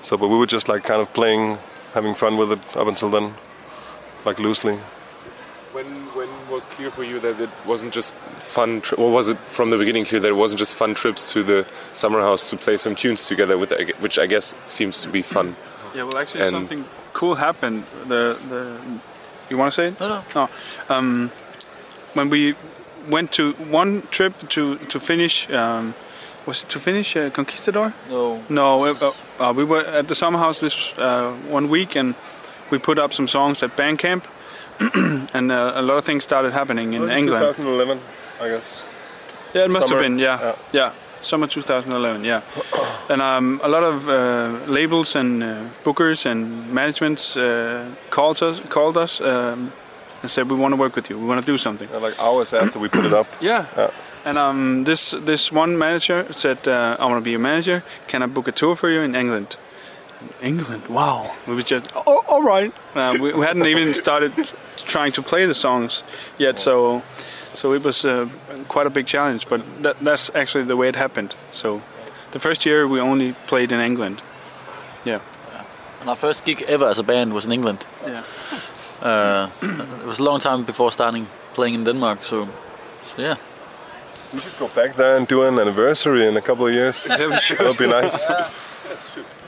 so. 0.00 0.16
But 0.16 0.28
we 0.28 0.38
were 0.38 0.46
just 0.46 0.68
like 0.68 0.84
kind 0.84 1.02
of 1.02 1.12
playing, 1.12 1.58
having 1.92 2.14
fun 2.14 2.36
with 2.36 2.52
it 2.52 2.76
up 2.76 2.88
until 2.88 3.10
then, 3.10 3.34
like 4.24 4.38
loosely. 4.38 4.78
When 5.74 5.86
when 6.14 6.28
was 6.48 6.66
clear 6.66 6.90
for 6.90 7.02
you 7.02 7.18
that 7.20 7.40
it 7.40 7.50
wasn't 7.66 7.92
just 7.92 8.14
fun? 8.38 8.80
Tri- 8.80 8.96
or 8.96 9.10
was 9.10 9.28
it 9.28 9.38
from 9.50 9.70
the 9.70 9.76
beginning 9.76 10.04
clear 10.04 10.20
that 10.20 10.28
it 10.28 10.36
wasn't 10.36 10.60
just 10.60 10.76
fun 10.76 10.94
trips 10.94 11.32
to 11.32 11.42
the 11.42 11.66
summer 11.92 12.20
house 12.20 12.48
to 12.50 12.56
play 12.56 12.76
some 12.76 12.94
tunes 12.94 13.26
together 13.26 13.58
with, 13.58 13.72
which 13.98 14.16
I 14.20 14.26
guess 14.26 14.54
seems 14.66 15.02
to 15.02 15.08
be 15.08 15.22
fun. 15.22 15.56
Yeah, 15.94 16.04
well, 16.04 16.18
actually, 16.18 16.42
And- 16.44 16.52
something 16.52 16.84
cool 17.12 17.34
happened. 17.34 17.84
The 18.06 18.38
the 18.48 18.78
you 19.50 19.58
want 19.58 19.72
to 19.72 19.80
say 19.80 19.88
it? 19.88 19.98
No, 20.00 20.08
no. 20.08 20.22
No. 20.34 20.48
Um, 20.88 21.30
when 22.14 22.30
we 22.30 22.54
went 23.10 23.32
to 23.32 23.52
one 23.70 24.02
trip 24.10 24.32
to 24.50 24.76
to 24.78 25.00
finish, 25.00 25.50
um, 25.50 25.94
was 26.46 26.62
it 26.62 26.68
to 26.68 26.78
finish 26.78 27.16
uh, 27.16 27.30
Conquistador? 27.30 27.92
No. 28.08 28.40
No, 28.48 28.84
uh, 28.84 29.10
uh, 29.40 29.52
we 29.56 29.64
were 29.64 29.84
at 29.98 30.06
the 30.06 30.14
summer 30.14 30.38
house 30.38 30.60
this 30.60 30.94
uh, 30.98 31.32
one 31.50 31.68
week, 31.68 31.96
and 31.96 32.14
we 32.70 32.78
put 32.78 32.98
up 32.98 33.12
some 33.12 33.26
songs 33.28 33.62
at 33.62 33.76
Bandcamp, 33.76 34.24
and 35.34 35.50
uh, 35.52 35.72
a 35.74 35.82
lot 35.82 35.98
of 35.98 36.04
things 36.04 36.24
started 36.24 36.52
happening 36.52 36.94
in 36.94 37.02
England. 37.10 37.44
2011, 37.56 38.00
I 38.40 38.48
guess. 38.48 38.84
Yeah, 39.54 39.64
it 39.66 39.70
must 39.70 39.88
Summer, 39.88 40.02
have 40.02 40.10
been. 40.10 40.18
Yeah, 40.18 40.40
yeah. 40.40 40.54
yeah, 40.72 40.92
summer 41.22 41.46
2011. 41.46 42.24
Yeah, 42.24 42.40
and 43.08 43.22
um, 43.22 43.60
a 43.62 43.68
lot 43.68 43.82
of 43.84 44.08
uh, 44.08 44.58
labels 44.66 45.14
and 45.16 45.42
uh, 45.42 45.46
bookers 45.84 46.26
and 46.26 46.72
managements 46.72 47.36
uh, 47.36 47.88
called 48.10 48.42
us, 48.42 48.60
called 48.68 48.96
us, 48.96 49.20
um, 49.20 49.72
and 50.22 50.30
said 50.30 50.50
we 50.50 50.56
want 50.56 50.72
to 50.72 50.76
work 50.80 50.96
with 50.96 51.08
you. 51.10 51.18
We 51.18 51.26
want 51.26 51.40
to 51.44 51.52
do 51.52 51.56
something. 51.58 51.88
Uh, 51.94 52.00
Like 52.00 52.18
hours 52.20 52.52
after 52.52 52.80
we 52.80 52.88
put 52.88 53.04
it 53.04 53.12
up. 53.12 53.26
Yeah. 53.40 53.66
Yeah. 53.76 53.90
And 54.26 54.38
um, 54.38 54.84
this 54.84 55.10
this 55.26 55.52
one 55.52 55.76
manager 55.78 56.26
said, 56.32 56.66
uh, 56.66 56.96
"I 56.98 57.04
want 57.04 57.18
to 57.24 57.30
be 57.30 57.34
a 57.34 57.38
manager. 57.38 57.82
Can 58.08 58.22
I 58.22 58.26
book 58.26 58.48
a 58.48 58.52
tour 58.52 58.74
for 58.76 58.88
you 58.90 59.02
in 59.04 59.14
England?" 59.14 59.56
England, 60.40 60.86
wow. 60.88 61.30
We 61.46 61.54
was 61.54 61.64
just, 61.64 61.90
oh, 61.94 62.24
all 62.28 62.42
right. 62.42 62.72
Uh, 62.94 63.18
we, 63.20 63.32
we 63.32 63.44
hadn't 63.44 63.66
even 63.66 63.92
started 63.94 64.32
trying 64.76 65.12
to 65.12 65.22
play 65.22 65.46
the 65.46 65.54
songs 65.54 66.04
yet, 66.38 66.58
so 66.58 67.02
so 67.54 67.72
it 67.72 67.84
was 67.84 68.04
uh, 68.04 68.28
quite 68.68 68.86
a 68.86 68.90
big 68.90 69.06
challenge. 69.06 69.48
But 69.48 69.62
that, 69.82 69.98
that's 70.00 70.30
actually 70.34 70.64
the 70.64 70.76
way 70.76 70.88
it 70.88 70.96
happened. 70.96 71.34
So 71.52 71.82
the 72.32 72.38
first 72.38 72.66
year 72.66 72.86
we 72.86 73.00
only 73.00 73.32
played 73.46 73.72
in 73.72 73.80
England. 73.80 74.22
Yeah. 75.04 75.20
And 76.00 76.10
our 76.10 76.16
first 76.16 76.44
gig 76.44 76.62
ever 76.68 76.86
as 76.88 76.98
a 76.98 77.02
band 77.02 77.32
was 77.32 77.46
in 77.46 77.52
England. 77.52 77.86
Yeah. 78.06 78.22
Uh, 79.00 79.48
it 79.62 80.06
was 80.06 80.18
a 80.18 80.24
long 80.24 80.40
time 80.40 80.64
before 80.64 80.92
starting 80.92 81.26
playing 81.54 81.74
in 81.74 81.84
Denmark. 81.84 82.24
So, 82.24 82.48
so 83.06 83.22
yeah. 83.22 83.36
We 84.32 84.40
should 84.40 84.58
go 84.58 84.68
back 84.68 84.96
there 84.96 85.16
and 85.16 85.28
do 85.28 85.42
an 85.42 85.58
anniversary 85.58 86.26
in 86.26 86.36
a 86.36 86.42
couple 86.42 86.66
of 86.66 86.74
years. 86.74 87.06
Yeah, 87.08 87.28
we 87.28 87.40
should. 87.40 87.58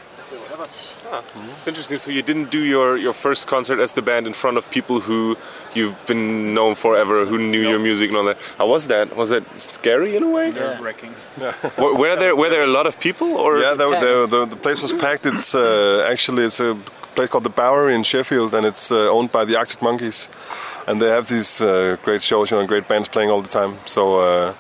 That 1.05 1.23
would 1.25 1.35
be 1.35 1.41
nice. 1.41 1.59
It's 1.59 1.69
interesting. 1.69 1.99
So 1.99 2.11
you 2.11 2.23
didn't 2.23 2.51
do 2.51 2.63
your, 2.65 2.97
your 2.97 3.13
first 3.13 3.47
concert 3.47 3.79
as 3.81 3.93
the 3.95 4.03
band 4.03 4.27
in 4.27 4.33
front 4.33 4.57
of 4.57 4.71
people 4.71 5.01
who 5.01 5.37
you've 5.75 5.97
been 6.07 6.55
known 6.55 6.75
forever, 6.75 7.25
who 7.25 7.39
knew 7.39 7.61
your 7.69 7.79
music 7.79 8.09
and 8.11 8.17
all 8.19 8.25
that. 8.25 8.39
How 8.59 8.67
was 8.69 8.87
that? 8.89 9.15
Was 9.17 9.31
that 9.31 9.45
scary 9.61 10.17
in 10.17 10.23
a 10.23 10.31
way? 10.31 10.51
Yeah. 10.51 10.81
Wrecking. 10.81 11.15
Were, 11.79 11.95
were 11.95 12.17
there 12.17 12.35
were 12.35 12.49
there 12.49 12.63
a 12.63 12.67
lot 12.79 12.87
of 12.87 12.99
people 13.01 13.29
or? 13.37 13.59
Yeah, 13.59 13.75
the, 13.75 13.91
the, 13.91 14.27
the, 14.35 14.47
the 14.47 14.57
place 14.57 14.81
was 14.83 14.93
packed. 14.93 15.27
It's 15.27 15.55
uh, 15.55 16.07
actually 16.11 16.45
it's 16.45 16.61
a 16.61 16.75
place 17.15 17.29
called 17.29 17.45
the 17.45 17.51
Bowery 17.51 17.95
in 17.95 18.03
Sheffield, 18.03 18.55
and 18.55 18.67
it's 18.67 18.91
uh, 18.91 19.11
owned 19.11 19.33
by 19.33 19.45
the 19.45 19.57
Arctic 19.57 19.81
Monkeys, 19.83 20.29
and 20.87 21.01
they 21.01 21.09
have 21.09 21.29
these 21.29 21.61
uh, 21.63 21.97
great 22.03 22.23
shows, 22.23 22.51
you 22.51 22.57
know, 22.57 22.67
great 22.67 22.87
bands 22.89 23.09
playing 23.09 23.31
all 23.31 23.43
the 23.43 23.49
time. 23.49 23.79
So. 23.87 24.55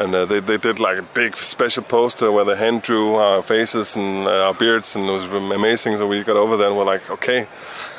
Uh, 0.00 0.04
and 0.04 0.14
uh, 0.14 0.24
they, 0.24 0.40
they 0.40 0.58
did 0.58 0.78
like 0.78 0.98
a 0.98 1.02
big 1.02 1.36
special 1.36 1.82
poster 1.82 2.32
where 2.32 2.44
they 2.44 2.56
hand 2.56 2.82
drew 2.82 3.14
our 3.14 3.42
faces 3.42 3.96
and 3.96 4.26
uh, 4.26 4.46
our 4.46 4.54
beards, 4.54 4.96
and 4.96 5.04
it 5.04 5.12
was 5.12 5.24
amazing. 5.24 5.96
So 5.96 6.06
we 6.06 6.22
got 6.22 6.36
over 6.36 6.56
there 6.56 6.68
and 6.68 6.76
we're 6.76 6.84
like, 6.84 7.10
okay, 7.10 7.46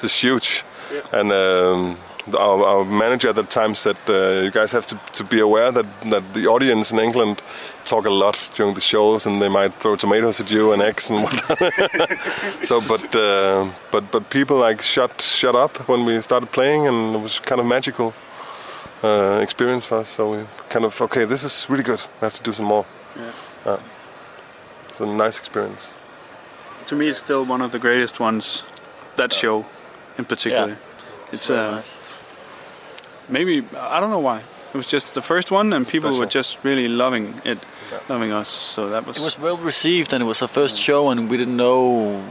this 0.01 0.15
is 0.15 0.15
huge. 0.15 0.63
Yeah. 0.93 1.19
And 1.19 1.31
um, 1.31 1.97
our, 2.37 2.63
our, 2.65 2.85
manager 2.85 3.29
at 3.29 3.35
the 3.35 3.43
time 3.43 3.75
said, 3.75 3.95
uh, 4.07 4.41
"You 4.43 4.51
guys 4.51 4.71
have 4.73 4.85
to, 4.87 4.99
to 5.13 5.23
be 5.23 5.39
aware 5.39 5.71
that, 5.71 5.85
that 6.09 6.33
the 6.33 6.47
audience 6.47 6.91
in 6.91 6.99
England 6.99 7.41
talk 7.85 8.05
a 8.05 8.09
lot 8.09 8.51
during 8.55 8.73
the 8.73 8.81
shows, 8.81 9.25
and 9.25 9.41
they 9.41 9.49
might 9.49 9.73
throw 9.75 9.95
tomatoes 9.95 10.39
at 10.39 10.51
you 10.51 10.73
and 10.73 10.81
eggs 10.81 11.09
and 11.09 11.23
whatnot." 11.23 11.57
so, 12.61 12.81
but 12.87 13.15
uh, 13.15 13.69
but 13.91 14.11
but 14.11 14.29
people 14.29 14.57
like 14.57 14.81
shut 14.81 15.21
shut 15.21 15.55
up 15.55 15.87
when 15.87 16.05
we 16.05 16.19
started 16.21 16.51
playing, 16.51 16.87
and 16.87 17.15
it 17.15 17.19
was 17.19 17.39
kind 17.39 17.61
of 17.61 17.65
magical 17.65 18.13
uh, 19.03 19.39
experience 19.41 19.85
for 19.85 19.99
us. 19.99 20.09
So 20.09 20.31
we 20.31 20.45
kind 20.69 20.85
of 20.85 21.01
okay, 21.01 21.25
this 21.25 21.43
is 21.43 21.69
really 21.69 21.83
good. 21.83 22.01
We 22.21 22.25
have 22.25 22.33
to 22.33 22.43
do 22.43 22.53
some 22.53 22.65
more. 22.65 22.85
Yeah. 23.65 23.77
it's 24.87 24.99
a 24.99 25.05
nice 25.05 25.39
experience. 25.39 25.91
To 26.85 26.95
me, 26.95 27.09
it's 27.09 27.19
still 27.19 27.45
one 27.45 27.61
of 27.61 27.71
the 27.71 27.79
greatest 27.79 28.19
ones. 28.19 28.63
That 29.17 29.33
show, 29.33 29.65
in 30.17 30.25
particular. 30.25 30.67
Yeah. 30.67 30.75
It's, 31.31 31.33
it's 31.33 31.49
uh, 31.49 31.71
nice 31.71 31.97
maybe 33.31 33.63
I 33.77 33.99
don't 33.99 34.09
know 34.09 34.19
why. 34.19 34.39
It 34.73 34.77
was 34.77 34.87
just 34.87 35.13
the 35.13 35.21
first 35.21 35.51
one, 35.51 35.73
and 35.73 35.87
people 35.87 36.09
Special. 36.09 36.19
were 36.19 36.29
just 36.29 36.63
really 36.63 36.87
loving 36.87 37.41
it, 37.43 37.57
yeah. 37.91 37.99
loving 38.07 38.31
us. 38.31 38.47
So 38.47 38.89
that 38.89 39.07
was. 39.07 39.17
It 39.17 39.23
was 39.23 39.39
well 39.39 39.57
received, 39.57 40.13
and 40.13 40.21
it 40.23 40.25
was 40.25 40.41
our 40.41 40.47
first 40.47 40.77
show, 40.77 41.09
and 41.09 41.29
we 41.29 41.37
didn't 41.37 41.57
know 41.57 42.23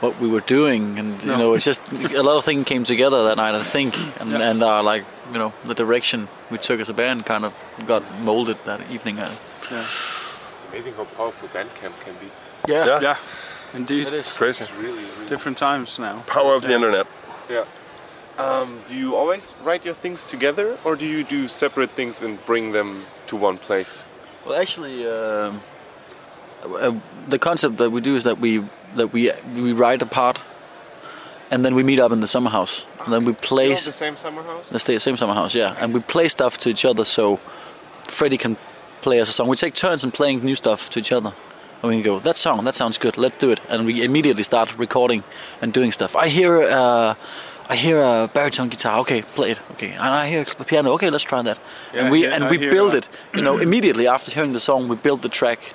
what 0.00 0.20
we 0.20 0.28
were 0.28 0.40
doing, 0.40 0.98
and 0.98 1.22
you 1.22 1.30
no. 1.30 1.38
know, 1.38 1.54
it's 1.54 1.64
just 1.64 1.80
a 2.14 2.22
lot 2.22 2.36
of 2.36 2.44
things 2.44 2.64
came 2.64 2.84
together 2.84 3.24
that 3.24 3.36
night. 3.36 3.54
I 3.54 3.62
think, 3.62 3.96
and 4.20 4.30
yeah. 4.30 4.50
and 4.50 4.62
uh, 4.62 4.82
like 4.82 5.04
you 5.32 5.38
know, 5.38 5.52
the 5.64 5.74
direction 5.74 6.28
we 6.50 6.58
took 6.58 6.80
as 6.80 6.88
a 6.88 6.94
band 6.94 7.26
kind 7.26 7.44
of 7.44 7.52
got 7.86 8.02
molded 8.20 8.58
that 8.64 8.80
evening. 8.90 9.16
Yeah. 9.16 9.30
It's 9.70 10.66
amazing 10.68 10.94
how 10.94 11.04
powerful 11.04 11.48
Bandcamp 11.48 11.98
can 12.00 12.14
be. 12.20 12.30
Yeah, 12.68 12.86
yeah, 12.86 13.00
yeah. 13.00 13.16
indeed. 13.74 14.08
It 14.08 14.12
is. 14.12 14.20
It's 14.20 14.32
crazy. 14.32 14.64
It's 14.64 14.74
really, 14.74 15.02
really 15.02 15.26
different 15.26 15.58
times 15.58 15.98
now. 15.98 16.20
Power 16.26 16.54
of 16.54 16.62
the 16.62 16.74
internet. 16.74 17.06
Yeah. 17.50 17.64
Um, 18.38 18.82
do 18.84 18.94
you 18.94 19.16
always 19.16 19.54
write 19.64 19.84
your 19.84 19.94
things 19.94 20.24
together, 20.24 20.78
or 20.84 20.94
do 20.94 21.06
you 21.06 21.24
do 21.24 21.48
separate 21.48 21.90
things 21.90 22.20
and 22.22 22.44
bring 22.44 22.72
them 22.72 23.06
to 23.28 23.36
one 23.36 23.56
place? 23.56 24.06
Well, 24.44 24.60
actually, 24.60 25.06
uh, 25.06 25.52
uh, 26.62 26.94
the 27.28 27.38
concept 27.38 27.78
that 27.78 27.90
we 27.90 28.00
do 28.02 28.14
is 28.14 28.24
that 28.24 28.38
we 28.38 28.62
that 28.94 29.12
we 29.12 29.32
we 29.54 29.72
write 29.72 30.02
a 30.02 30.06
part, 30.06 30.44
and 31.50 31.64
then 31.64 31.74
we 31.74 31.82
meet 31.82 31.98
up 31.98 32.12
in 32.12 32.20
the 32.20 32.26
summer 32.26 32.50
house, 32.50 32.86
and 33.04 33.12
then 33.12 33.24
we 33.24 33.32
play 33.32 33.70
the 33.70 33.76
same 33.76 34.16
summer 34.16 34.42
house. 34.42 34.68
The 34.68 35.00
same 35.00 35.16
summer 35.16 35.34
house, 35.34 35.54
yeah, 35.54 35.68
nice. 35.68 35.82
and 35.82 35.94
we 35.94 36.00
play 36.00 36.28
stuff 36.28 36.58
to 36.58 36.68
each 36.68 36.84
other. 36.84 37.04
So 37.04 37.36
Freddie 38.04 38.38
can 38.38 38.56
play 39.02 39.20
us 39.20 39.28
a 39.28 39.32
song. 39.32 39.48
We 39.48 39.56
take 39.56 39.74
turns 39.74 40.04
in 40.04 40.10
playing 40.10 40.44
new 40.44 40.56
stuff 40.56 40.88
to 40.90 40.98
each 40.98 41.12
other. 41.12 41.32
And 41.82 41.90
we 41.94 42.02
go, 42.02 42.18
that 42.20 42.36
song, 42.36 42.64
that 42.64 42.74
sounds 42.74 42.98
good, 42.98 43.18
let's 43.18 43.36
do 43.36 43.52
it. 43.52 43.60
And 43.68 43.86
we 43.86 44.02
immediately 44.02 44.42
start 44.42 44.78
recording 44.78 45.22
and 45.60 45.72
doing 45.74 45.92
stuff. 45.92 46.16
I 46.16 46.28
hear 46.28 46.62
uh, 46.62 47.14
I 47.68 47.76
hear 47.76 47.98
a 47.98 48.30
baritone 48.32 48.68
guitar. 48.68 49.00
Okay, 49.00 49.22
play 49.22 49.50
it. 49.50 49.60
Okay, 49.72 49.90
and 49.90 50.00
I 50.00 50.26
hear 50.28 50.44
a 50.58 50.64
piano. 50.64 50.92
Okay, 50.92 51.10
let's 51.10 51.24
try 51.24 51.42
that. 51.42 51.58
Yeah, 51.92 52.00
and 52.00 52.10
we 52.10 52.22
yeah, 52.22 52.34
and 52.34 52.48
we 52.48 52.58
build 52.58 52.92
that. 52.92 53.08
it. 53.08 53.36
You 53.36 53.42
know, 53.42 53.58
immediately 53.58 54.06
after 54.06 54.30
hearing 54.30 54.52
the 54.52 54.60
song, 54.60 54.88
we 54.88 54.96
build 54.96 55.22
the 55.22 55.28
track, 55.28 55.74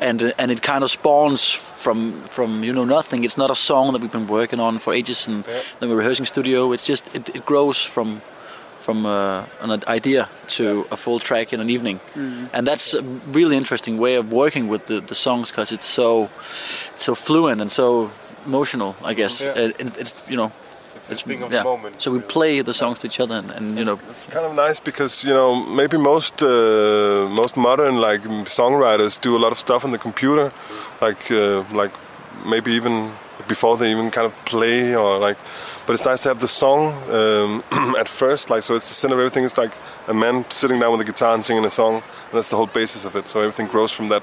and 0.00 0.34
and 0.38 0.50
it 0.50 0.62
kind 0.62 0.84
of 0.84 0.90
spawns 0.90 1.52
from 1.52 2.22
from 2.28 2.64
you 2.64 2.72
know 2.72 2.84
nothing. 2.84 3.24
It's 3.24 3.36
not 3.36 3.50
a 3.50 3.54
song 3.54 3.92
that 3.92 4.02
we've 4.02 4.12
been 4.12 4.26
working 4.26 4.60
on 4.60 4.78
for 4.78 4.92
ages, 4.92 5.28
and 5.28 5.46
yeah. 5.46 5.60
then 5.78 5.88
we're 5.88 5.98
rehearsing 5.98 6.26
studio. 6.26 6.72
It's 6.72 6.86
just 6.86 7.14
it, 7.14 7.28
it 7.34 7.44
grows 7.44 7.84
from 7.84 8.20
from 8.78 9.06
uh, 9.06 9.46
an 9.60 9.82
idea 9.86 10.28
to 10.46 10.86
a 10.90 10.96
full 10.96 11.20
track 11.20 11.52
in 11.52 11.60
an 11.60 11.70
evening, 11.70 12.00
mm. 12.14 12.48
and 12.52 12.66
that's 12.66 12.94
a 12.94 13.02
really 13.32 13.56
interesting 13.56 13.98
way 13.98 14.16
of 14.16 14.32
working 14.32 14.68
with 14.68 14.86
the, 14.86 15.00
the 15.00 15.14
songs 15.14 15.50
because 15.50 15.72
it's 15.72 15.86
so 15.86 16.28
so 16.96 17.14
fluent 17.14 17.60
and 17.60 17.70
so 17.70 18.10
emotional. 18.46 18.94
I 19.04 19.14
guess 19.14 19.40
it, 19.40 19.76
it's 19.98 20.20
you 20.28 20.36
know 20.36 20.52
it's, 21.02 21.10
it's 21.10 21.22
thing 21.22 21.42
of 21.42 21.50
yeah. 21.50 21.58
the 21.58 21.64
moment. 21.64 22.00
So 22.00 22.12
we 22.12 22.20
play 22.20 22.62
the 22.62 22.72
songs 22.72 23.00
to 23.00 23.06
each 23.08 23.18
other, 23.18 23.34
and, 23.34 23.50
and 23.50 23.76
you 23.76 23.84
know, 23.84 23.98
it's 24.08 24.26
kind 24.26 24.46
of 24.46 24.54
nice 24.54 24.78
because 24.78 25.24
you 25.24 25.34
know 25.34 25.66
maybe 25.66 25.96
most 25.96 26.40
uh, 26.42 27.28
most 27.28 27.56
modern 27.56 27.96
like 27.96 28.22
songwriters 28.46 29.20
do 29.20 29.36
a 29.36 29.40
lot 29.44 29.50
of 29.50 29.58
stuff 29.58 29.84
on 29.84 29.90
the 29.90 29.98
computer, 29.98 30.52
like 31.00 31.28
uh, 31.30 31.64
like 31.72 31.92
maybe 32.46 32.70
even 32.72 33.12
before 33.48 33.76
they 33.76 33.90
even 33.90 34.10
kind 34.12 34.26
of 34.26 34.44
play 34.44 34.94
or 34.94 35.18
like 35.18 35.36
but 35.86 35.94
it's 35.94 36.06
nice 36.06 36.22
to 36.22 36.28
have 36.28 36.38
the 36.38 36.46
song 36.46 36.80
um, 37.10 37.64
at 37.98 38.08
first 38.08 38.48
like 38.48 38.62
so 38.62 38.76
it's 38.76 38.88
the 38.88 38.94
center 38.94 39.14
of 39.14 39.20
everything. 39.20 39.44
It's 39.44 39.58
like 39.58 39.72
a 40.06 40.14
man 40.14 40.48
sitting 40.50 40.78
down 40.78 40.92
with 40.92 41.00
a 41.00 41.04
guitar 41.04 41.34
and 41.34 41.44
singing 41.44 41.64
a 41.64 41.70
song 41.70 41.94
and 41.96 42.32
that's 42.32 42.50
the 42.50 42.56
whole 42.56 42.66
basis 42.66 43.04
of 43.04 43.16
it. 43.16 43.26
So 43.26 43.40
everything 43.40 43.66
grows 43.66 43.90
from 43.90 44.08
that 44.08 44.22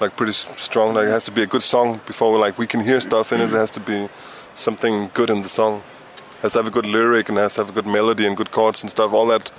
like 0.00 0.16
pretty 0.16 0.32
strong. 0.32 0.94
Like 0.94 1.06
it 1.06 1.10
has 1.12 1.24
to 1.24 1.32
be 1.32 1.42
a 1.42 1.46
good 1.46 1.62
song 1.62 2.02
before 2.04 2.38
like 2.38 2.58
we 2.58 2.66
can 2.66 2.80
hear 2.80 3.00
stuff 3.00 3.32
in 3.32 3.40
it. 3.40 3.44
It 3.44 3.56
has 3.64 3.70
to 3.72 3.80
be 3.80 4.08
something 4.52 5.10
good 5.14 5.30
in 5.30 5.40
the 5.40 5.48
song 5.48 5.82
has 6.44 6.52
to 6.52 6.58
have 6.58 6.66
a 6.66 6.70
good 6.70 6.84
lyric 6.84 7.30
and 7.30 7.38
has 7.38 7.54
to 7.54 7.62
have 7.62 7.70
a 7.70 7.72
good 7.72 7.86
melody 7.86 8.26
and 8.26 8.36
good 8.36 8.50
chords 8.50 8.82
and 8.82 8.90
stuff. 8.90 9.14
All 9.14 9.26
that, 9.28 9.50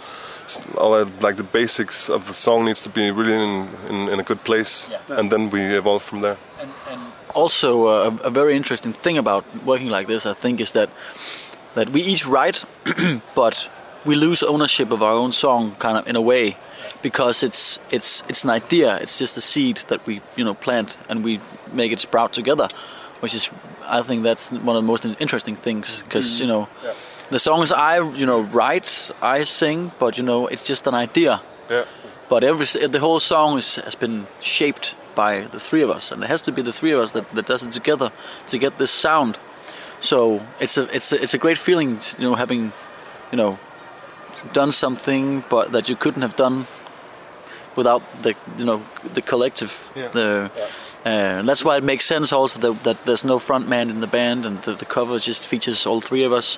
all 0.78 0.92
that, 0.92 1.22
like 1.22 1.36
the 1.36 1.44
basics 1.44 2.10
of 2.10 2.28
the 2.28 2.34
song 2.34 2.66
needs 2.66 2.84
to 2.84 2.90
be 2.90 3.10
really 3.10 3.34
in, 3.34 3.70
in, 3.90 4.10
in 4.10 4.20
a 4.20 4.24
good 4.24 4.44
place, 4.44 4.88
yeah. 4.92 5.00
and 5.18 5.32
then 5.32 5.50
we 5.50 5.62
evolve 5.62 6.04
from 6.04 6.22
there. 6.22 6.38
And, 6.62 6.72
and 6.92 7.02
also, 7.34 7.88
uh, 7.88 8.18
a 8.24 8.30
very 8.30 8.56
interesting 8.56 8.94
thing 8.94 9.18
about 9.18 9.44
working 9.66 9.90
like 9.90 10.08
this, 10.08 10.26
I 10.28 10.34
think, 10.34 10.60
is 10.60 10.72
that 10.74 10.90
that 11.74 11.90
we 11.90 12.02
each 12.02 12.26
write, 12.28 12.64
but 13.36 13.70
we 14.06 14.16
lose 14.16 14.44
ownership 14.44 14.92
of 14.92 15.02
our 15.02 15.14
own 15.14 15.32
song, 15.32 15.76
kind 15.80 15.98
of 15.98 16.08
in 16.08 16.16
a 16.16 16.22
way, 16.22 16.56
because 17.02 17.42
it's 17.42 17.80
it's 17.90 18.24
it's 18.30 18.44
an 18.44 18.52
idea. 18.52 18.98
It's 19.02 19.18
just 19.18 19.38
a 19.38 19.42
seed 19.42 19.78
that 19.88 20.06
we 20.06 20.22
you 20.36 20.46
know 20.46 20.54
plant 20.54 20.98
and 21.10 21.24
we 21.24 21.40
make 21.74 21.92
it 21.92 22.00
sprout 22.00 22.32
together, 22.32 22.68
which 23.22 23.34
is 23.34 23.52
I 23.88 24.02
think 24.02 24.24
that's 24.24 24.52
one 24.52 24.76
of 24.76 24.84
the 24.84 24.88
most 24.88 25.06
interesting 25.20 25.56
things 25.56 26.04
because 26.04 26.26
mm. 26.26 26.42
you 26.42 26.48
know 26.48 26.68
yeah. 26.84 26.94
the 27.30 27.40
songs 27.40 27.72
I 27.72 27.98
you 27.98 28.26
know 28.26 28.42
write, 28.42 29.12
I 29.22 29.44
sing, 29.44 29.92
but 30.00 30.18
you 30.18 30.24
know 30.24 30.48
it's 30.48 30.64
just 30.64 30.88
an 30.88 30.94
idea. 30.94 31.42
Yeah. 31.70 31.86
But 32.28 32.44
every 32.44 32.66
the 32.88 33.00
whole 33.00 33.20
song 33.20 33.58
is, 33.58 33.76
has 33.76 33.96
been 33.96 34.28
shaped 34.42 34.96
by 35.16 35.42
the 35.42 35.60
three 35.60 35.84
of 35.84 35.90
us, 35.90 36.12
and 36.12 36.24
it 36.24 36.28
has 36.28 36.42
to 36.44 36.52
be 36.52 36.62
the 36.62 36.74
three 36.74 36.92
of 36.92 37.00
us 37.00 37.12
that, 37.12 37.30
that 37.36 37.46
does 37.46 37.64
it 37.64 37.72
together 37.72 38.12
to 38.48 38.58
get 38.58 38.78
this 38.78 38.92
sound. 38.92 39.38
So 40.00 40.42
it's 40.60 40.78
a 40.78 40.84
it's 40.96 41.12
a, 41.12 41.22
it's 41.22 41.34
a 41.34 41.38
great 41.38 41.58
feeling, 41.58 42.00
you 42.18 42.30
know, 42.30 42.36
having 42.36 42.72
you 43.32 43.38
know 43.38 43.60
done 44.54 44.72
something, 44.72 45.44
but 45.50 45.72
that 45.72 45.88
you 45.88 45.96
couldn't 45.96 46.22
have 46.22 46.36
done 46.36 46.66
without 47.76 48.02
the 48.24 48.36
you 48.58 48.66
know 48.66 48.82
the 49.14 49.22
collective. 49.22 49.92
Yeah. 49.96 50.08
The, 50.10 50.52
yeah 50.58 50.68
uh, 51.06 51.40
and 51.40 51.48
that's 51.48 51.64
why 51.64 51.78
it 51.78 51.84
makes 51.84 52.04
sense 52.04 52.34
also 52.34 52.60
that, 52.60 52.84
that 52.84 53.06
there's 53.06 53.24
no 53.24 53.38
front 53.38 53.68
man 53.68 53.92
in 53.92 54.02
the 54.02 54.08
band 54.08 54.46
and 54.46 54.62
the, 54.64 54.74
the 54.74 54.86
cover 54.86 55.20
just 55.20 55.48
features 55.48 55.86
all 55.86 56.02
three 56.02 56.24
of 56.24 56.34
us 56.34 56.58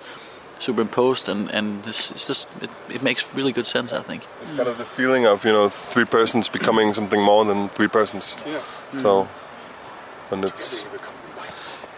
superimposed 0.59 1.29
and 1.29 1.51
and 1.51 1.85
it's, 1.85 2.11
it's 2.11 2.27
just 2.27 2.47
it, 2.61 2.69
it, 2.89 3.03
makes 3.03 3.25
really 3.35 3.51
good 3.51 3.65
sense 3.65 3.93
I 3.93 4.01
think. 4.01 4.25
It's 4.41 4.51
kind 4.51 4.67
of 4.67 4.77
the 4.77 4.85
feeling 4.85 5.27
of 5.27 5.45
you 5.45 5.51
know 5.51 5.69
three 5.69 6.05
persons 6.05 6.49
becoming 6.49 6.93
something 6.93 7.21
more 7.21 7.45
than 7.45 7.69
three 7.69 7.87
persons. 7.89 8.37
Yeah. 8.45 8.61
So 9.01 9.23
mm-hmm. 9.23 10.33
and 10.33 10.45
it's 10.45 10.85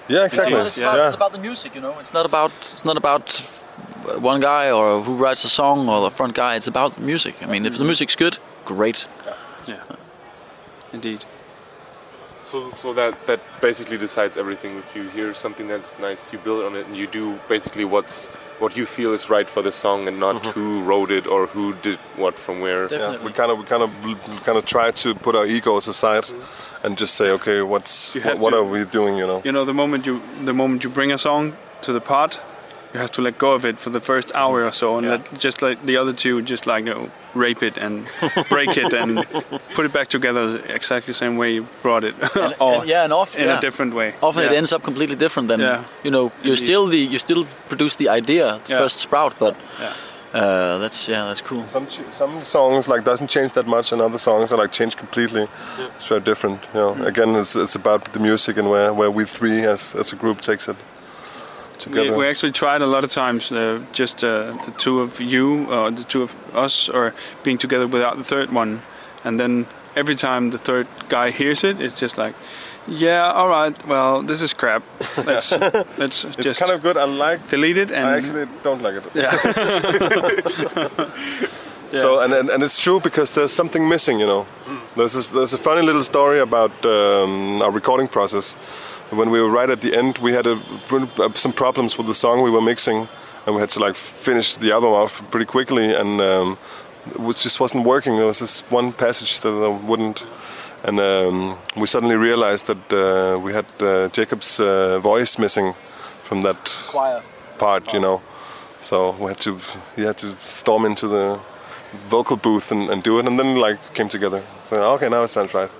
yeah 0.07 0.25
exactly. 0.25 0.57
It's, 0.59 0.77
about, 0.77 0.97
yeah. 0.97 1.05
it's 1.05 1.15
about 1.15 1.31
the 1.31 1.39
music 1.39 1.75
you 1.75 1.81
know. 1.81 1.99
It's 1.99 2.13
not 2.13 2.25
about 2.25 2.51
it's 2.73 2.83
not 2.83 2.97
about 2.97 3.31
one 4.17 4.39
guy 4.41 4.71
or 4.71 5.01
who 5.01 5.15
writes 5.15 5.43
a 5.43 5.49
song 5.49 5.87
or 5.87 6.01
the 6.01 6.11
front 6.11 6.33
guy. 6.33 6.55
It's 6.55 6.67
about 6.67 6.93
the 6.95 7.01
music. 7.01 7.35
I 7.43 7.45
mean 7.45 7.65
if 7.65 7.77
the 7.77 7.85
music's 7.85 8.15
good 8.15 8.39
great. 8.65 9.07
Yeah, 9.25 9.35
yeah. 9.67 9.95
indeed 10.91 11.25
so, 12.49 12.71
so 12.75 12.93
that 12.93 13.13
that 13.27 13.39
basically 13.61 13.97
decides 13.97 14.37
everything. 14.37 14.77
If 14.77 14.95
you 14.95 15.03
hear 15.09 15.33
something 15.33 15.67
that's 15.67 15.99
nice, 15.99 16.33
you 16.33 16.39
build 16.39 16.63
on 16.63 16.75
it, 16.75 16.85
and 16.87 16.95
you 16.95 17.07
do 17.07 17.39
basically 17.47 17.85
what's 17.85 18.27
what 18.59 18.75
you 18.75 18.85
feel 18.85 19.13
is 19.13 19.29
right 19.29 19.49
for 19.49 19.61
the 19.61 19.71
song, 19.71 20.07
and 20.07 20.19
not 20.19 20.35
mm-hmm. 20.35 20.59
who 20.59 20.83
wrote 20.83 21.11
it 21.11 21.27
or 21.27 21.47
who 21.47 21.73
did 21.75 21.99
what 22.17 22.39
from 22.39 22.59
where. 22.59 22.87
Definitely. 22.87 23.17
Yeah, 23.17 23.25
we 23.25 23.31
kind 23.31 23.51
of 23.51 23.57
we 23.59 23.65
kind 23.65 23.83
of 23.83 24.43
kind 24.43 24.57
of 24.57 24.65
try 24.65 24.91
to 24.91 25.15
put 25.15 25.35
our 25.35 25.45
egos 25.45 25.87
aside, 25.87 26.23
mm-hmm. 26.23 26.85
and 26.85 26.97
just 26.97 27.13
say, 27.15 27.31
okay, 27.31 27.61
what's 27.61 28.15
what, 28.15 28.39
what 28.39 28.53
are 28.53 28.63
we 28.63 28.83
doing? 28.85 29.17
You 29.17 29.27
know. 29.27 29.41
You 29.45 29.51
know, 29.51 29.65
the 29.65 29.73
moment 29.73 30.05
you 30.05 30.21
the 30.43 30.53
moment 30.53 30.83
you 30.83 30.89
bring 30.89 31.11
a 31.11 31.17
song 31.17 31.53
to 31.81 31.93
the 31.93 32.01
part, 32.01 32.41
you 32.93 32.99
have 32.99 33.11
to 33.11 33.21
let 33.21 33.37
go 33.37 33.53
of 33.53 33.65
it 33.65 33.79
for 33.79 33.91
the 33.91 34.01
first 34.01 34.33
hour 34.33 34.65
or 34.65 34.71
so, 34.71 34.97
and 34.97 35.05
yeah. 35.05 35.11
let, 35.11 35.39
just 35.39 35.61
like 35.61 35.85
the 35.85 35.97
other 35.97 36.13
two, 36.13 36.41
just 36.41 36.65
like 36.65 36.85
you 36.85 36.93
know, 36.93 37.09
rape 37.35 37.61
it 37.61 37.77
and 37.77 38.07
break 38.49 38.77
it 38.77 38.93
and 38.93 39.25
put 39.75 39.85
it 39.85 39.93
back 39.93 40.07
together 40.07 40.61
exactly 40.67 41.11
the 41.11 41.17
same 41.17 41.37
way 41.37 41.53
you 41.53 41.67
brought 41.81 42.03
it, 42.03 42.15
and, 42.35 42.55
or 42.59 42.81
and, 42.81 42.89
yeah, 42.89 43.03
and 43.03 43.13
often 43.13 43.41
in 43.41 43.47
yeah. 43.47 43.57
a 43.57 43.61
different 43.61 43.93
way. 43.93 44.13
Often 44.21 44.43
yeah. 44.43 44.51
it 44.51 44.55
ends 44.55 44.73
up 44.73 44.83
completely 44.83 45.15
different 45.15 45.47
than 45.49 45.59
you 46.03 46.11
know. 46.11 46.31
You 46.43 46.55
still 46.55 46.87
the 46.87 46.97
you 46.97 47.19
still 47.19 47.45
produce 47.67 47.95
the 47.95 48.09
idea, 48.09 48.59
the 48.65 48.75
first 48.75 48.97
sprout, 48.97 49.35
but. 49.39 49.55
Uh, 50.31 50.77
that's 50.77 51.07
yeah, 51.07 51.25
that's 51.25 51.41
cool. 51.41 51.65
Some 51.65 51.89
some 51.89 52.43
songs 52.43 52.87
like 52.87 53.03
doesn't 53.03 53.31
change 53.31 53.53
that 53.53 53.65
much, 53.65 53.91
and 53.91 53.99
other 53.99 54.19
songs 54.19 54.53
are 54.53 54.57
like 54.57 54.71
change 54.71 54.95
completely. 54.95 55.47
It's 55.95 56.07
very 56.07 56.21
different. 56.21 56.59
You 56.75 56.79
know, 56.79 57.03
again, 57.03 57.35
it's 57.35 57.55
it's 57.55 57.73
about 57.73 58.13
the 58.13 58.19
music 58.19 58.57
and 58.57 58.69
where, 58.69 58.93
where 58.93 59.09
we 59.09 59.25
three 59.25 59.65
as 59.65 59.95
as 59.95 60.13
a 60.13 60.15
group 60.15 60.41
takes 60.41 60.67
it. 60.67 60.77
Together. 61.79 62.11
We, 62.11 62.17
we 62.17 62.27
actually 62.27 62.51
tried 62.51 62.81
a 62.81 62.87
lot 62.87 63.03
of 63.03 63.11
times, 63.11 63.51
uh, 63.51 63.81
just 63.91 64.23
uh, 64.23 64.53
the 64.65 64.71
two 64.77 65.01
of 65.01 65.19
you, 65.19 65.71
or 65.71 65.91
the 65.91 66.03
two 66.03 66.23
of 66.23 66.35
us, 66.55 66.89
or 66.89 67.13
being 67.43 67.57
together 67.57 67.87
without 67.87 68.17
the 68.17 68.23
third 68.23 68.51
one. 68.51 68.81
And 69.23 69.39
then 69.39 69.65
every 69.95 70.15
time 70.15 70.51
the 70.51 70.57
third 70.57 70.87
guy 71.09 71.31
hears 71.31 71.63
it, 71.63 71.81
it's 71.81 71.99
just 71.99 72.17
like, 72.17 72.35
yeah, 72.87 73.31
all 73.31 73.49
right, 73.49 73.75
well, 73.87 74.21
this 74.23 74.41
is 74.41 74.53
crap. 74.53 74.83
Let's, 75.25 75.51
let's 75.97 76.25
it's 76.25 76.35
just 76.35 76.59
kind 76.59 76.71
of 76.71 76.81
good. 76.81 76.97
I 76.97 77.05
like. 77.05 77.47
delete 77.49 77.77
it. 77.77 77.91
And 77.91 78.05
I 78.05 78.17
actually 78.17 78.47
don't 78.63 78.81
like 78.81 78.95
it. 78.95 79.07
yeah. 79.13 79.31
So 81.91 82.19
and, 82.19 82.33
and 82.33 82.49
and 82.49 82.63
it's 82.63 82.77
true 82.77 82.99
because 82.99 83.33
there's 83.33 83.51
something 83.51 83.89
missing, 83.89 84.19
you 84.19 84.27
know. 84.27 84.45
There's 84.95 85.13
this, 85.13 85.29
there's 85.29 85.53
a 85.53 85.57
funny 85.57 85.81
little 85.81 86.03
story 86.03 86.39
about 86.39 86.71
um, 86.85 87.61
our 87.61 87.71
recording 87.71 88.07
process. 88.07 88.55
When 89.11 89.31
we 89.31 89.41
were 89.41 89.49
right 89.49 89.69
at 89.69 89.81
the 89.81 89.95
end, 89.95 90.19
we 90.19 90.33
had 90.33 90.45
a, 90.45 90.59
some 91.33 91.51
problems 91.51 91.97
with 91.97 92.07
the 92.07 92.13
song 92.13 92.43
we 92.43 92.51
were 92.51 92.61
mixing, 92.61 93.07
and 93.45 93.55
we 93.55 93.59
had 93.59 93.69
to 93.69 93.79
like 93.79 93.95
finish 93.95 94.55
the 94.55 94.71
album 94.71 94.91
off 94.91 95.27
pretty 95.31 95.45
quickly, 95.45 95.93
and 95.95 96.21
um, 96.21 96.57
it 97.05 97.35
just 97.37 97.59
wasn't 97.59 97.85
working. 97.85 98.17
There 98.17 98.27
was 98.27 98.39
this 98.39 98.61
one 98.69 98.93
passage 98.93 99.41
that 99.41 99.81
wouldn't, 99.83 100.23
and 100.83 100.99
um, 100.99 101.57
we 101.75 101.87
suddenly 101.87 102.15
realized 102.15 102.67
that 102.67 102.93
uh, 102.93 103.39
we 103.39 103.51
had 103.53 103.65
uh, 103.81 104.09
Jacob's 104.09 104.59
uh, 104.59 104.99
voice 104.99 105.39
missing 105.39 105.73
from 106.23 106.41
that 106.43 106.87
Choir. 106.91 107.23
part, 107.57 107.91
you 107.93 107.99
know. 107.99 108.21
So 108.81 109.11
we 109.19 109.25
had 109.25 109.37
to, 109.37 109.59
he 109.95 110.03
had 110.03 110.17
to 110.17 110.35
storm 110.35 110.85
into 110.85 111.07
the 111.07 111.39
vocal 112.07 112.37
booth 112.37 112.71
and, 112.71 112.89
and 112.91 113.01
do 113.01 113.17
it, 113.17 113.25
and 113.25 113.39
then 113.39 113.55
like 113.55 113.79
came 113.95 114.07
together. 114.07 114.43
So 114.63 114.93
okay, 114.93 115.09
now 115.09 115.23
it 115.23 115.29
sounds 115.29 115.53
right. 115.55 115.71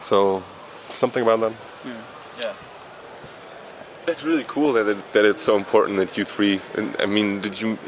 So 0.00 0.42
something 0.88 1.22
about 1.22 1.40
that. 1.40 1.66
Yeah. 1.84 1.92
That's 4.06 4.22
really 4.22 4.44
cool 4.46 4.72
that 4.74 4.86
it, 4.86 5.12
that 5.12 5.24
it's 5.24 5.42
so 5.42 5.56
important 5.56 5.98
that 5.98 6.16
you 6.18 6.24
three. 6.24 6.60
And 6.76 6.94
I 7.00 7.06
mean, 7.06 7.40
did 7.40 7.60
you? 7.60 7.78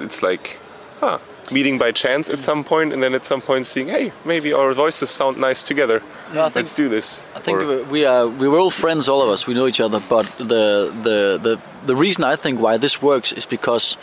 It's 0.00 0.22
like, 0.22 0.58
huh, 1.00 1.18
meeting 1.52 1.78
by 1.78 1.92
chance 1.92 2.30
at 2.30 2.40
some 2.42 2.64
point, 2.64 2.92
and 2.92 3.02
then 3.02 3.14
at 3.14 3.26
some 3.26 3.40
point 3.40 3.66
seeing, 3.66 3.88
hey, 3.88 4.12
maybe 4.24 4.52
our 4.52 4.72
voices 4.74 5.10
sound 5.10 5.36
nice 5.36 5.62
together. 5.62 6.02
No, 6.34 6.40
I 6.40 6.44
think- 6.44 6.56
Let's 6.56 6.74
do 6.74 6.88
this. 6.88 7.22
I 7.36 7.40
think 7.40 7.58
Or- 7.60 7.66
we- 7.66 7.82
we 7.82 8.06
are 8.06 8.26
we 8.26 8.48
were 8.48 8.58
all 8.58 8.70
friends, 8.70 9.08
all 9.08 9.22
of 9.22 9.28
us. 9.28 9.46
We 9.46 9.54
know 9.54 9.66
each 9.66 9.80
other, 9.80 10.00
but 10.08 10.26
the 10.38 10.92
the 11.02 11.38
the 11.42 11.58
the 11.86 11.96
reason 11.96 12.24
I 12.24 12.36
think 12.36 12.60
why 12.60 12.78
this 12.78 13.02
works 13.02 13.32
is 13.32 13.46
because 13.46 13.96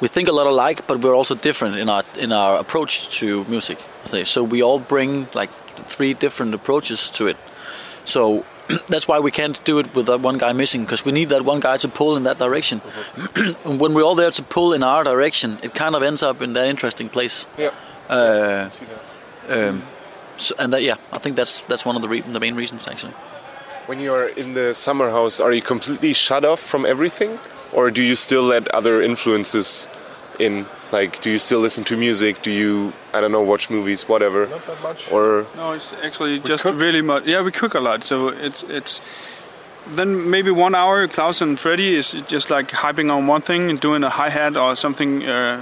we 0.00 0.08
think 0.08 0.28
a 0.28 0.32
lot 0.32 0.46
alike, 0.46 0.82
but 0.86 0.98
we're 1.02 1.14
also 1.16 1.34
different 1.34 1.76
in 1.76 1.88
our 1.88 2.02
in 2.18 2.32
our 2.32 2.58
approach 2.58 3.08
to 3.20 3.44
music. 3.48 3.78
So 4.24 4.42
we 4.42 4.62
all 4.62 4.78
bring 4.80 5.26
like 5.34 5.50
three 5.96 6.14
different 6.14 6.54
approaches 6.54 7.10
to 7.10 7.26
it. 7.28 7.36
So 8.04 8.44
that's 8.88 9.06
why 9.06 9.18
we 9.18 9.30
can't 9.30 9.62
do 9.64 9.78
it 9.78 9.94
with 9.94 10.06
that 10.06 10.20
one 10.20 10.38
guy 10.38 10.52
missing 10.52 10.84
because 10.84 11.04
we 11.04 11.12
need 11.12 11.28
that 11.28 11.44
one 11.44 11.60
guy 11.60 11.76
to 11.76 11.88
pull 11.88 12.16
in 12.16 12.24
that 12.24 12.38
direction. 12.38 12.80
and 13.36 13.80
when 13.80 13.94
we're 13.94 14.02
all 14.02 14.14
there 14.14 14.30
to 14.30 14.42
pull 14.42 14.72
in 14.72 14.82
our 14.82 15.04
direction, 15.04 15.58
it 15.62 15.74
kind 15.74 15.94
of 15.94 16.02
ends 16.02 16.22
up 16.22 16.42
in 16.42 16.52
that 16.54 16.66
interesting 16.68 17.08
place. 17.08 17.46
Yeah. 17.58 17.70
Uh, 18.08 18.68
that. 18.68 19.68
um, 19.68 19.82
so, 20.36 20.54
and 20.58 20.72
that, 20.72 20.82
yeah, 20.82 20.96
I 21.12 21.18
think 21.18 21.36
that's 21.36 21.62
that's 21.62 21.84
one 21.84 21.96
of 21.96 22.02
the 22.02 22.08
re- 22.08 22.20
the 22.20 22.40
main 22.40 22.54
reasons 22.54 22.86
actually. 22.88 23.14
When 23.86 24.00
you 24.00 24.14
are 24.14 24.28
in 24.28 24.54
the 24.54 24.72
summer 24.74 25.10
house, 25.10 25.40
are 25.40 25.52
you 25.52 25.62
completely 25.62 26.14
shut 26.14 26.44
off 26.44 26.60
from 26.60 26.86
everything, 26.86 27.38
or 27.72 27.90
do 27.90 28.02
you 28.02 28.14
still 28.14 28.42
let 28.42 28.68
other 28.68 29.02
influences 29.02 29.88
in? 30.38 30.66
Like, 30.94 31.20
do 31.24 31.28
you 31.30 31.38
still 31.38 31.58
listen 31.60 31.82
to 31.84 31.96
music? 31.96 32.42
Do 32.42 32.50
you, 32.50 32.92
I 33.12 33.20
don't 33.20 33.32
know, 33.32 33.42
watch 33.42 33.68
movies, 33.68 34.08
whatever? 34.08 34.46
Not 34.46 34.64
that 34.66 34.80
much. 34.82 35.10
Or 35.10 35.44
No, 35.56 35.72
it's 35.72 35.92
actually 36.06 36.38
just 36.38 36.62
cook? 36.62 36.76
really 36.78 37.02
much. 37.02 37.24
Yeah, 37.26 37.42
we 37.42 37.50
cook 37.50 37.74
a 37.74 37.80
lot, 37.80 38.04
so 38.04 38.28
it's 38.28 38.62
it's. 38.68 39.00
Then 39.96 40.30
maybe 40.30 40.50
one 40.50 40.74
hour, 40.74 41.08
Klaus 41.08 41.40
and 41.42 41.58
Freddy 41.58 41.94
is 41.96 42.12
just 42.28 42.50
like 42.50 42.68
hyping 42.70 43.10
on 43.10 43.26
one 43.26 43.40
thing 43.42 43.70
and 43.70 43.80
doing 43.80 44.04
a 44.04 44.08
hi 44.08 44.30
hat 44.30 44.56
or 44.56 44.76
something, 44.76 45.22
uh, 45.24 45.58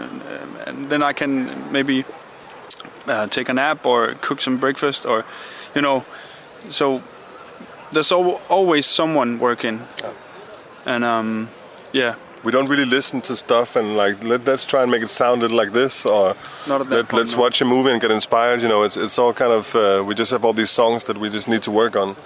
and 0.67 0.89
then 0.91 1.03
I 1.03 1.13
can 1.15 1.73
maybe 1.73 2.05
uh, 3.09 3.27
take 3.27 3.49
a 3.51 3.55
nap 3.55 3.87
or 3.87 4.15
cook 4.21 4.41
some 4.41 4.59
breakfast 4.59 5.07
or, 5.07 5.25
you 5.75 5.83
know, 5.83 6.05
so 6.69 7.03
there's 7.93 8.13
al- 8.13 8.41
always 8.49 8.87
someone 8.87 9.39
working, 9.41 9.81
and 10.87 11.03
um, 11.05 11.49
yeah, 11.93 12.15
we 12.43 12.51
don't 12.51 12.69
really 12.69 12.85
listen 12.85 13.21
to 13.23 13.37
stuff 13.37 13.77
and 13.77 13.97
like 13.97 14.23
let, 14.25 14.45
let's 14.47 14.65
try 14.65 14.83
and 14.83 14.91
make 14.91 15.03
it 15.03 15.09
sound 15.09 15.49
like 15.53 15.73
this 15.73 16.07
or 16.07 16.35
let, 16.67 16.89
point, 16.89 17.13
let's 17.13 17.35
no. 17.35 17.41
watch 17.41 17.61
a 17.61 17.65
movie 17.65 17.91
and 17.91 18.01
get 18.01 18.11
inspired. 18.11 18.61
You 18.61 18.69
know, 18.69 18.83
it's 18.83 18.97
it's 18.97 19.19
all 19.19 19.33
kind 19.33 19.53
of 19.53 19.75
uh, 19.75 20.03
we 20.07 20.15
just 20.15 20.31
have 20.31 20.45
all 20.45 20.53
these 20.53 20.71
songs 20.71 21.05
that 21.05 21.17
we 21.19 21.31
just 21.31 21.49
need 21.49 21.63
to 21.63 21.71
work 21.71 21.97
on, 21.97 22.17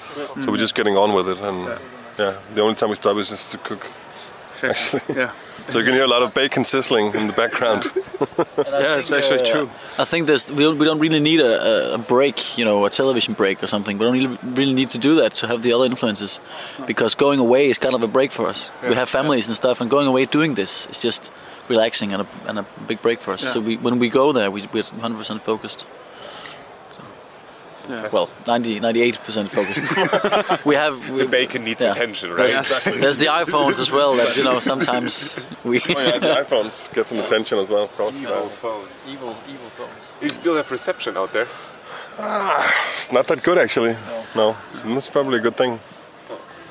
so 0.42 0.50
we're 0.50 0.56
just 0.56 0.74
getting 0.74 0.96
on 0.96 1.12
with 1.12 1.28
it. 1.28 1.38
And 1.38 1.78
yeah, 2.18 2.38
the 2.54 2.62
only 2.62 2.74
time 2.74 2.90
we 2.90 2.96
stop 2.96 3.16
is 3.16 3.28
just 3.28 3.52
to 3.52 3.58
cook. 3.58 3.92
Exactly. 4.62 5.16
yeah. 5.16 5.32
So 5.68 5.78
you 5.80 5.84
can 5.84 5.94
hear 5.94 6.04
a 6.04 6.08
lot 6.08 6.22
of 6.22 6.32
bacon 6.32 6.64
sizzling 6.64 7.12
in 7.14 7.26
the 7.26 7.32
background. 7.32 7.82
Yeah, 8.56 8.98
it's 8.98 9.10
actually 9.10 9.40
uh, 9.40 9.52
true. 9.52 9.70
I 9.98 10.04
think 10.04 10.26
there's 10.28 10.50
we 10.52 10.62
don't, 10.62 10.78
we 10.78 10.86
don't 10.86 11.00
really 11.00 11.18
need 11.20 11.40
a, 11.40 11.92
a- 11.92 11.94
a 11.94 11.98
break, 11.98 12.56
you 12.58 12.64
know, 12.64 12.84
a 12.86 12.90
television 12.90 13.34
break 13.34 13.62
or 13.62 13.66
something. 13.66 13.98
We 13.98 14.04
don't 14.04 14.12
really, 14.14 14.38
really 14.54 14.74
need 14.74 14.90
to 14.90 14.98
do 14.98 15.16
that 15.16 15.34
to 15.40 15.46
have 15.48 15.62
the 15.62 15.72
other 15.72 15.84
influences, 15.86 16.40
because 16.86 17.16
going 17.16 17.40
away 17.40 17.68
is 17.68 17.78
kind 17.78 17.94
of 17.94 18.02
a 18.02 18.06
break 18.06 18.30
for 18.32 18.46
us. 18.46 18.70
We 18.88 18.94
have 18.94 19.08
families 19.08 19.48
and 19.48 19.56
stuff, 19.56 19.80
and 19.80 19.90
going 19.90 20.06
away 20.06 20.26
doing 20.26 20.54
this 20.54 20.86
is 20.86 21.02
just 21.02 21.32
relaxing 21.68 22.12
and 22.12 22.22
a, 22.22 22.26
and 22.48 22.58
a 22.60 22.64
big 22.86 23.02
break 23.02 23.18
for 23.20 23.32
us. 23.34 23.42
Yeah. 23.42 23.52
So 23.52 23.60
we, 23.60 23.76
when 23.76 23.98
we 23.98 24.08
go 24.08 24.32
there, 24.32 24.50
we, 24.50 24.60
we're 24.72 24.82
100% 24.82 25.40
focused. 25.42 25.86
Yeah. 27.88 28.08
Well, 28.12 28.28
90, 28.46 28.80
98% 28.80 29.48
focused. 29.48 30.64
we 30.66 30.74
have 30.74 31.10
we, 31.10 31.22
the 31.22 31.28
bacon 31.28 31.64
needs 31.64 31.82
yeah. 31.82 31.92
attention, 31.92 32.30
right? 32.30 32.50
There's, 32.50 32.84
there's 32.84 33.16
the 33.16 33.26
iPhones 33.26 33.78
as 33.80 33.90
well. 33.92 34.14
That 34.14 34.36
you 34.36 34.44
know 34.44 34.58
sometimes 34.72 35.40
we 35.64 35.80
oh 35.80 35.84
yeah, 35.88 36.18
the 36.18 36.34
iPhones 36.42 36.92
get 36.92 37.06
some 37.06 37.18
attention 37.18 37.58
as 37.58 37.70
well, 37.70 37.84
of 37.84 37.96
course. 37.96 38.22
Evil 38.22 38.34
Uh, 38.36 38.48
phones. 38.48 39.06
evil 39.08 39.36
evil 39.48 39.70
phones. 39.78 40.22
You 40.22 40.28
still 40.30 40.56
have 40.56 40.70
reception 40.70 41.16
out 41.16 41.32
there. 41.32 41.46
it's 42.18 43.12
not 43.12 43.26
that 43.28 43.42
good 43.42 43.58
actually. 43.58 43.94
No, 44.34 44.56
so 44.74 44.88
that's 44.88 45.08
probably 45.10 45.38
a 45.38 45.42
good 45.42 45.56
thing. 45.56 45.78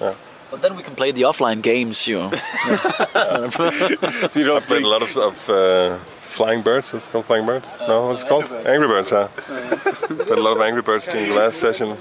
Yeah. 0.01 0.15
But 0.51 0.61
then 0.61 0.75
we 0.75 0.83
can 0.83 0.95
play 0.95 1.11
the 1.11 1.23
offline 1.23 1.61
games, 1.61 2.07
you 2.07 2.17
know. 2.19 2.31
So 4.29 4.39
you 4.39 4.45
don't 4.45 4.63
Played 4.65 4.83
a 4.83 4.87
lot 4.87 5.01
of, 5.01 5.17
of 5.17 5.49
uh, 5.49 5.99
flying 6.35 6.61
birds. 6.61 6.93
Is 6.93 7.07
it 7.07 7.11
called 7.11 7.25
flying 7.25 7.45
birds? 7.45 7.77
no, 7.87 8.07
what's 8.07 8.23
it 8.23 8.29
called? 8.29 8.51
Angry 8.73 8.87
Birds. 8.87 9.11
Yeah. 9.11 9.27
Played 9.27 10.37
a 10.39 10.41
lot 10.47 10.55
of 10.57 10.61
Angry 10.61 10.81
Birds 10.81 11.05
during 11.05 11.29
the 11.29 11.35
last 11.35 11.57
session. 11.59 11.97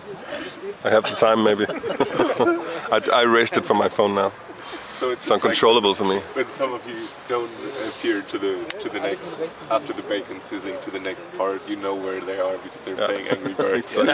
I 0.85 0.90
have 0.90 1.05
the 1.05 1.16
time 1.16 1.42
maybe. 1.49 1.64
I, 2.94 3.01
I 3.18 3.23
erased 3.23 3.57
it 3.57 3.64
from 3.64 3.79
my 3.79 3.88
phone 3.88 4.14
now. 4.14 4.31
so 4.64 5.11
it's 5.11 5.27
It's 5.27 5.31
uncontrollable 5.31 5.94
for 5.94 6.05
me. 6.05 6.18
when 6.37 6.49
some 6.49 6.73
of 6.75 6.83
you 6.88 7.09
don't 7.29 7.51
appear 7.88 8.20
to 8.33 8.38
the 8.44 8.55
to 8.83 8.88
the 8.94 9.01
next 9.01 9.40
after 9.70 9.92
the 9.92 10.03
bacon 10.03 10.40
sizzling 10.40 10.77
to 10.83 10.90
the 10.90 11.01
next 11.01 11.33
part, 11.38 11.61
you 11.70 11.77
know 11.77 11.94
where 11.94 12.20
they 12.20 12.38
are 12.38 12.57
because 12.64 12.83
they're 12.85 12.99
Yeah. 13.01 13.07
playing 13.11 13.29
Angry 13.35 13.55
Birds. 13.64 13.97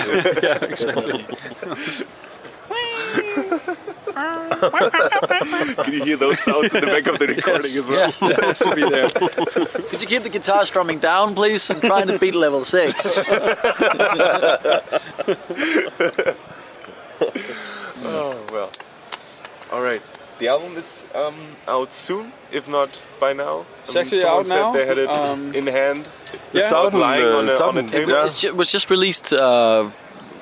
Can 5.84 5.92
you 5.92 6.04
hear 6.04 6.16
those 6.16 6.38
sounds 6.40 6.74
in 6.74 6.80
the 6.84 6.86
back 6.86 7.06
of 7.06 7.18
the 7.18 7.26
recording 7.26 7.60
as 7.76 7.86
well? 7.88 8.12
Yeah. 8.20 8.28
It 8.30 8.44
has 8.44 8.58
to 8.60 8.74
be 8.74 8.82
there. 8.88 9.08
Could 9.90 10.00
you 10.02 10.08
keep 10.08 10.22
the 10.22 10.28
guitar 10.28 10.64
strumming 10.66 10.98
down, 10.98 11.34
please? 11.34 11.70
I'm 11.70 11.80
trying 11.80 12.06
to 12.08 12.18
beat 12.18 12.34
level 12.34 12.64
six. 12.64 13.18
Oh 18.02 18.44
well. 18.52 18.70
All 19.72 19.82
right. 19.82 20.02
The 20.38 20.48
album 20.48 20.76
is 20.76 21.06
um, 21.14 21.34
out 21.68 21.92
soon, 21.92 22.32
if 22.50 22.66
not 22.68 23.02
by 23.20 23.34
now. 23.34 23.66
It's 23.84 23.94
actually 23.94 24.20
someone 24.20 24.40
out 24.40 24.46
said 24.46 24.56
now. 24.56 24.72
They 24.72 24.86
had 24.86 24.98
it 24.98 25.08
Um, 25.10 25.54
in 25.54 25.66
hand. 25.66 26.08
It's 26.54 26.70
Yeah. 26.70 26.78
out 26.78 26.94
on, 26.94 27.00
lying 27.00 27.24
uh, 27.24 27.38
on 27.38 27.48
a- 27.48 27.62
on 27.62 27.78
a 27.78 27.82
table. 27.88 28.10
It 28.44 28.56
was 28.56 28.72
just 28.72 28.88
released, 28.90 29.32
uh, 29.34 29.90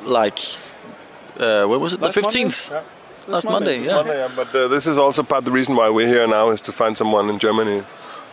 like, 0.05 0.39
uh, 1.41 1.65
when 1.67 1.81
was 1.81 1.95
it? 1.95 2.01
Last 2.01 2.15
the 2.15 2.21
Monday? 2.23 2.49
15th. 3.29 3.31
Yeah. 3.31 3.35
Last 3.35 3.45
Monday. 3.45 3.79
Monday, 3.79 3.89
yeah. 3.89 3.97
Monday, 3.97 4.19
yeah, 4.19 4.29
But 4.37 4.55
uh, 4.55 4.69
this 4.69 4.87
is 4.87 4.99
also 4.99 5.23
part 5.23 5.39
of 5.39 5.45
the 5.45 5.53
reason 5.53 5.77
why 5.77 5.89
we're 5.91 6.09
here 6.09 6.27
now 6.27 6.51
is 6.53 6.61
to 6.63 6.73
find 6.73 6.97
someone 6.97 7.31
in 7.33 7.39
Germany 7.39 7.83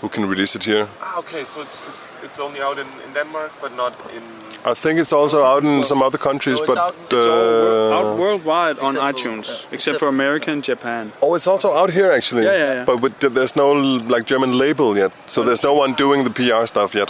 who 0.02 0.10
can 0.10 0.26
release 0.30 0.56
it 0.56 0.64
here. 0.64 0.88
Ah, 1.02 1.20
okay. 1.20 1.44
So 1.46 1.62
it's, 1.62 1.82
it's 1.88 2.18
it's 2.24 2.40
only 2.40 2.60
out 2.62 2.78
in, 2.78 2.88
in 3.08 3.14
Denmark, 3.14 3.52
but 3.62 3.72
not 3.76 3.94
in. 4.16 4.24
I 4.72 4.74
think 4.74 5.00
it's 5.00 5.14
also 5.14 5.44
out 5.44 5.64
in 5.64 5.84
some 5.84 6.02
other 6.06 6.18
countries, 6.18 6.58
No, 6.60 6.64
it's 6.64 6.74
but 6.74 6.78
out- 6.78 6.96
it's 7.12 7.14
uh, 7.14 7.98
Out 7.98 8.18
worldwide 8.20 8.80
on 8.80 8.96
Except 8.96 9.20
for- 9.20 9.30
iTunes, 9.30 9.48
yeah. 9.48 9.54
except, 9.54 9.74
Except 9.74 9.96
for 10.00 10.06
for- 10.06 10.16
America 10.16 10.52
and 10.52 10.64
Japan. 10.64 11.12
oh, 11.22 11.36
it's 11.36 11.48
also 11.48 11.68
out 11.82 11.92
here 11.94 12.12
actually. 12.18 12.44
Yeah, 12.46 12.58
yeah, 12.58 12.74
yeah. 12.74 12.86
But 12.86 13.02
with, 13.02 13.14
there's 13.20 13.56
no 13.56 13.72
like 14.16 14.24
German 14.26 14.52
label 14.58 14.98
yet, 14.98 15.12
so 15.26 15.44
there's 15.44 15.64
no 15.64 15.74
one 15.82 15.94
doing 15.96 16.24
the 16.24 16.32
PR 16.32 16.66
stuff 16.66 16.96
yet. 16.96 17.10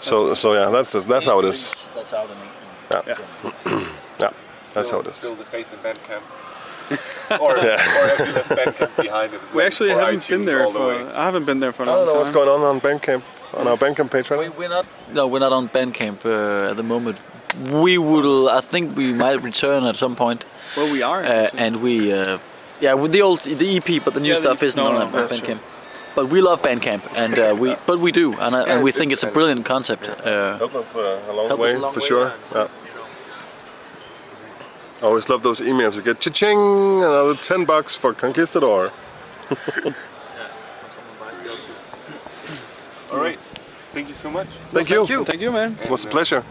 So 0.00 0.34
so 0.34 0.54
yeah, 0.54 0.70
that's 0.72 0.92
that's 1.06 1.26
how 1.26 1.38
it 1.42 1.44
is. 1.48 1.70
That's 1.94 2.12
out 2.12 2.28
in 2.30 2.36
Yeah, 2.90 3.18
yeah, 4.22 4.32
that's 4.74 4.90
how 4.90 5.00
it 5.00 5.06
is. 5.06 5.14
Still 5.14 5.36
the 5.36 5.44
faith 5.44 5.66
in 5.72 5.78
Bandcamp. 5.86 6.22
or, 7.40 7.56
or 7.56 7.60
have 7.60 8.26
you 8.26 8.32
left 8.34 8.50
Bandcamp 8.50 9.02
behind? 9.02 9.32
And 9.34 9.42
We 9.54 9.62
actually 9.62 9.90
haven't 9.90 10.28
been 10.28 10.44
there 10.44 10.64
all 10.64 10.72
the 10.72 10.78
for. 10.78 10.88
way? 10.88 11.12
I 11.12 11.24
haven't 11.24 11.44
been 11.44 11.60
there 11.60 11.72
for 11.72 11.82
a 11.82 11.86
I 11.86 11.88
long 11.90 11.96
don't 11.98 12.06
know 12.06 12.12
time. 12.12 12.18
what's 12.20 12.30
going 12.30 12.48
on 12.48 12.60
on 12.62 12.80
Bandcamp 12.80 13.22
on 13.58 13.66
our 13.66 13.76
Bandcamp 13.76 14.10
page 14.10 14.30
right 14.30 14.40
We, 14.40 14.48
we're 14.50 14.68
not. 14.68 14.86
No, 15.12 15.26
we're 15.26 15.38
not 15.40 15.52
on 15.52 15.68
Bandcamp 15.68 16.24
uh, 16.24 16.70
at 16.70 16.76
the 16.76 16.82
moment. 16.82 17.18
We 17.70 17.98
will. 17.98 18.48
I 18.48 18.60
think 18.60 18.96
we 18.96 19.12
might 19.12 19.42
return 19.42 19.84
at 19.84 19.96
some 19.96 20.14
point, 20.16 20.44
Well, 20.76 20.92
we 20.92 21.02
are. 21.02 21.22
uh, 21.24 21.50
and 21.54 21.82
we 21.82 22.12
uh, 22.12 22.38
Yeah, 22.80 22.94
with 22.94 23.12
the 23.12 23.22
old 23.22 23.40
the 23.40 23.76
EP, 23.76 24.04
but 24.04 24.14
the 24.14 24.20
new 24.20 24.32
Yeah, 24.32 24.40
stuff 24.40 24.58
EP 24.58 24.64
isn't 24.68 24.82
no, 24.82 24.88
on 24.90 24.94
no, 24.94 25.18
uh, 25.18 25.26
that's 25.26 25.32
Bandcamp. 25.40 25.58
But 26.14 26.26
we 26.30 26.40
love 26.40 26.62
Bandcamp, 26.62 27.02
and 27.16 27.38
uh, 27.38 27.54
we 27.58 27.76
but 27.86 27.98
we 28.00 28.10
do, 28.12 28.32
and, 28.40 28.54
uh, 28.54 28.64
and 28.66 28.82
we 28.82 28.90
think 28.92 29.12
it's 29.12 29.22
a 29.22 29.30
brilliant 29.30 29.64
concept. 29.64 30.08
Uh, 30.08 30.58
Help 30.58 30.74
us 30.74 30.96
uh, 30.96 31.20
along 31.30 31.48
Help 31.48 31.60
the 31.60 31.66
us 31.66 31.74
way, 31.74 31.90
for 31.92 32.00
way, 32.00 32.06
sure. 32.06 32.68
Yeah. 35.00 35.02
Yeah. 35.02 35.06
I 35.06 35.10
always 35.10 35.28
love 35.28 35.42
those 35.42 35.60
emails. 35.60 35.96
We 35.96 36.02
get 36.02 36.20
cha-ching, 36.20 36.58
another 37.02 37.34
10 37.34 37.64
bucks 37.64 37.94
for 37.96 38.12
Conquistador. 38.14 38.90
All 43.12 43.20
right. 43.20 43.38
Thank 43.92 44.08
you 44.08 44.14
so 44.14 44.30
much. 44.30 44.46
Thank 44.70 44.90
you. 44.90 45.06
Thank 45.24 45.40
you, 45.40 45.50
man. 45.50 45.76
It 45.82 45.90
was 45.90 46.04
a 46.04 46.08
pleasure. 46.08 46.42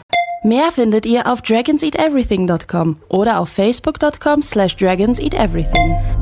Mehr 0.43 0.71
findet 0.71 1.05
ihr 1.05 1.25
auf 1.27 1.41
dragonseateverything.com 1.41 2.97
oder 3.10 3.39
auf 3.39 3.49
facebook.com 3.49 4.41
slash 4.41 4.75
dragonseateverything. 4.77 6.16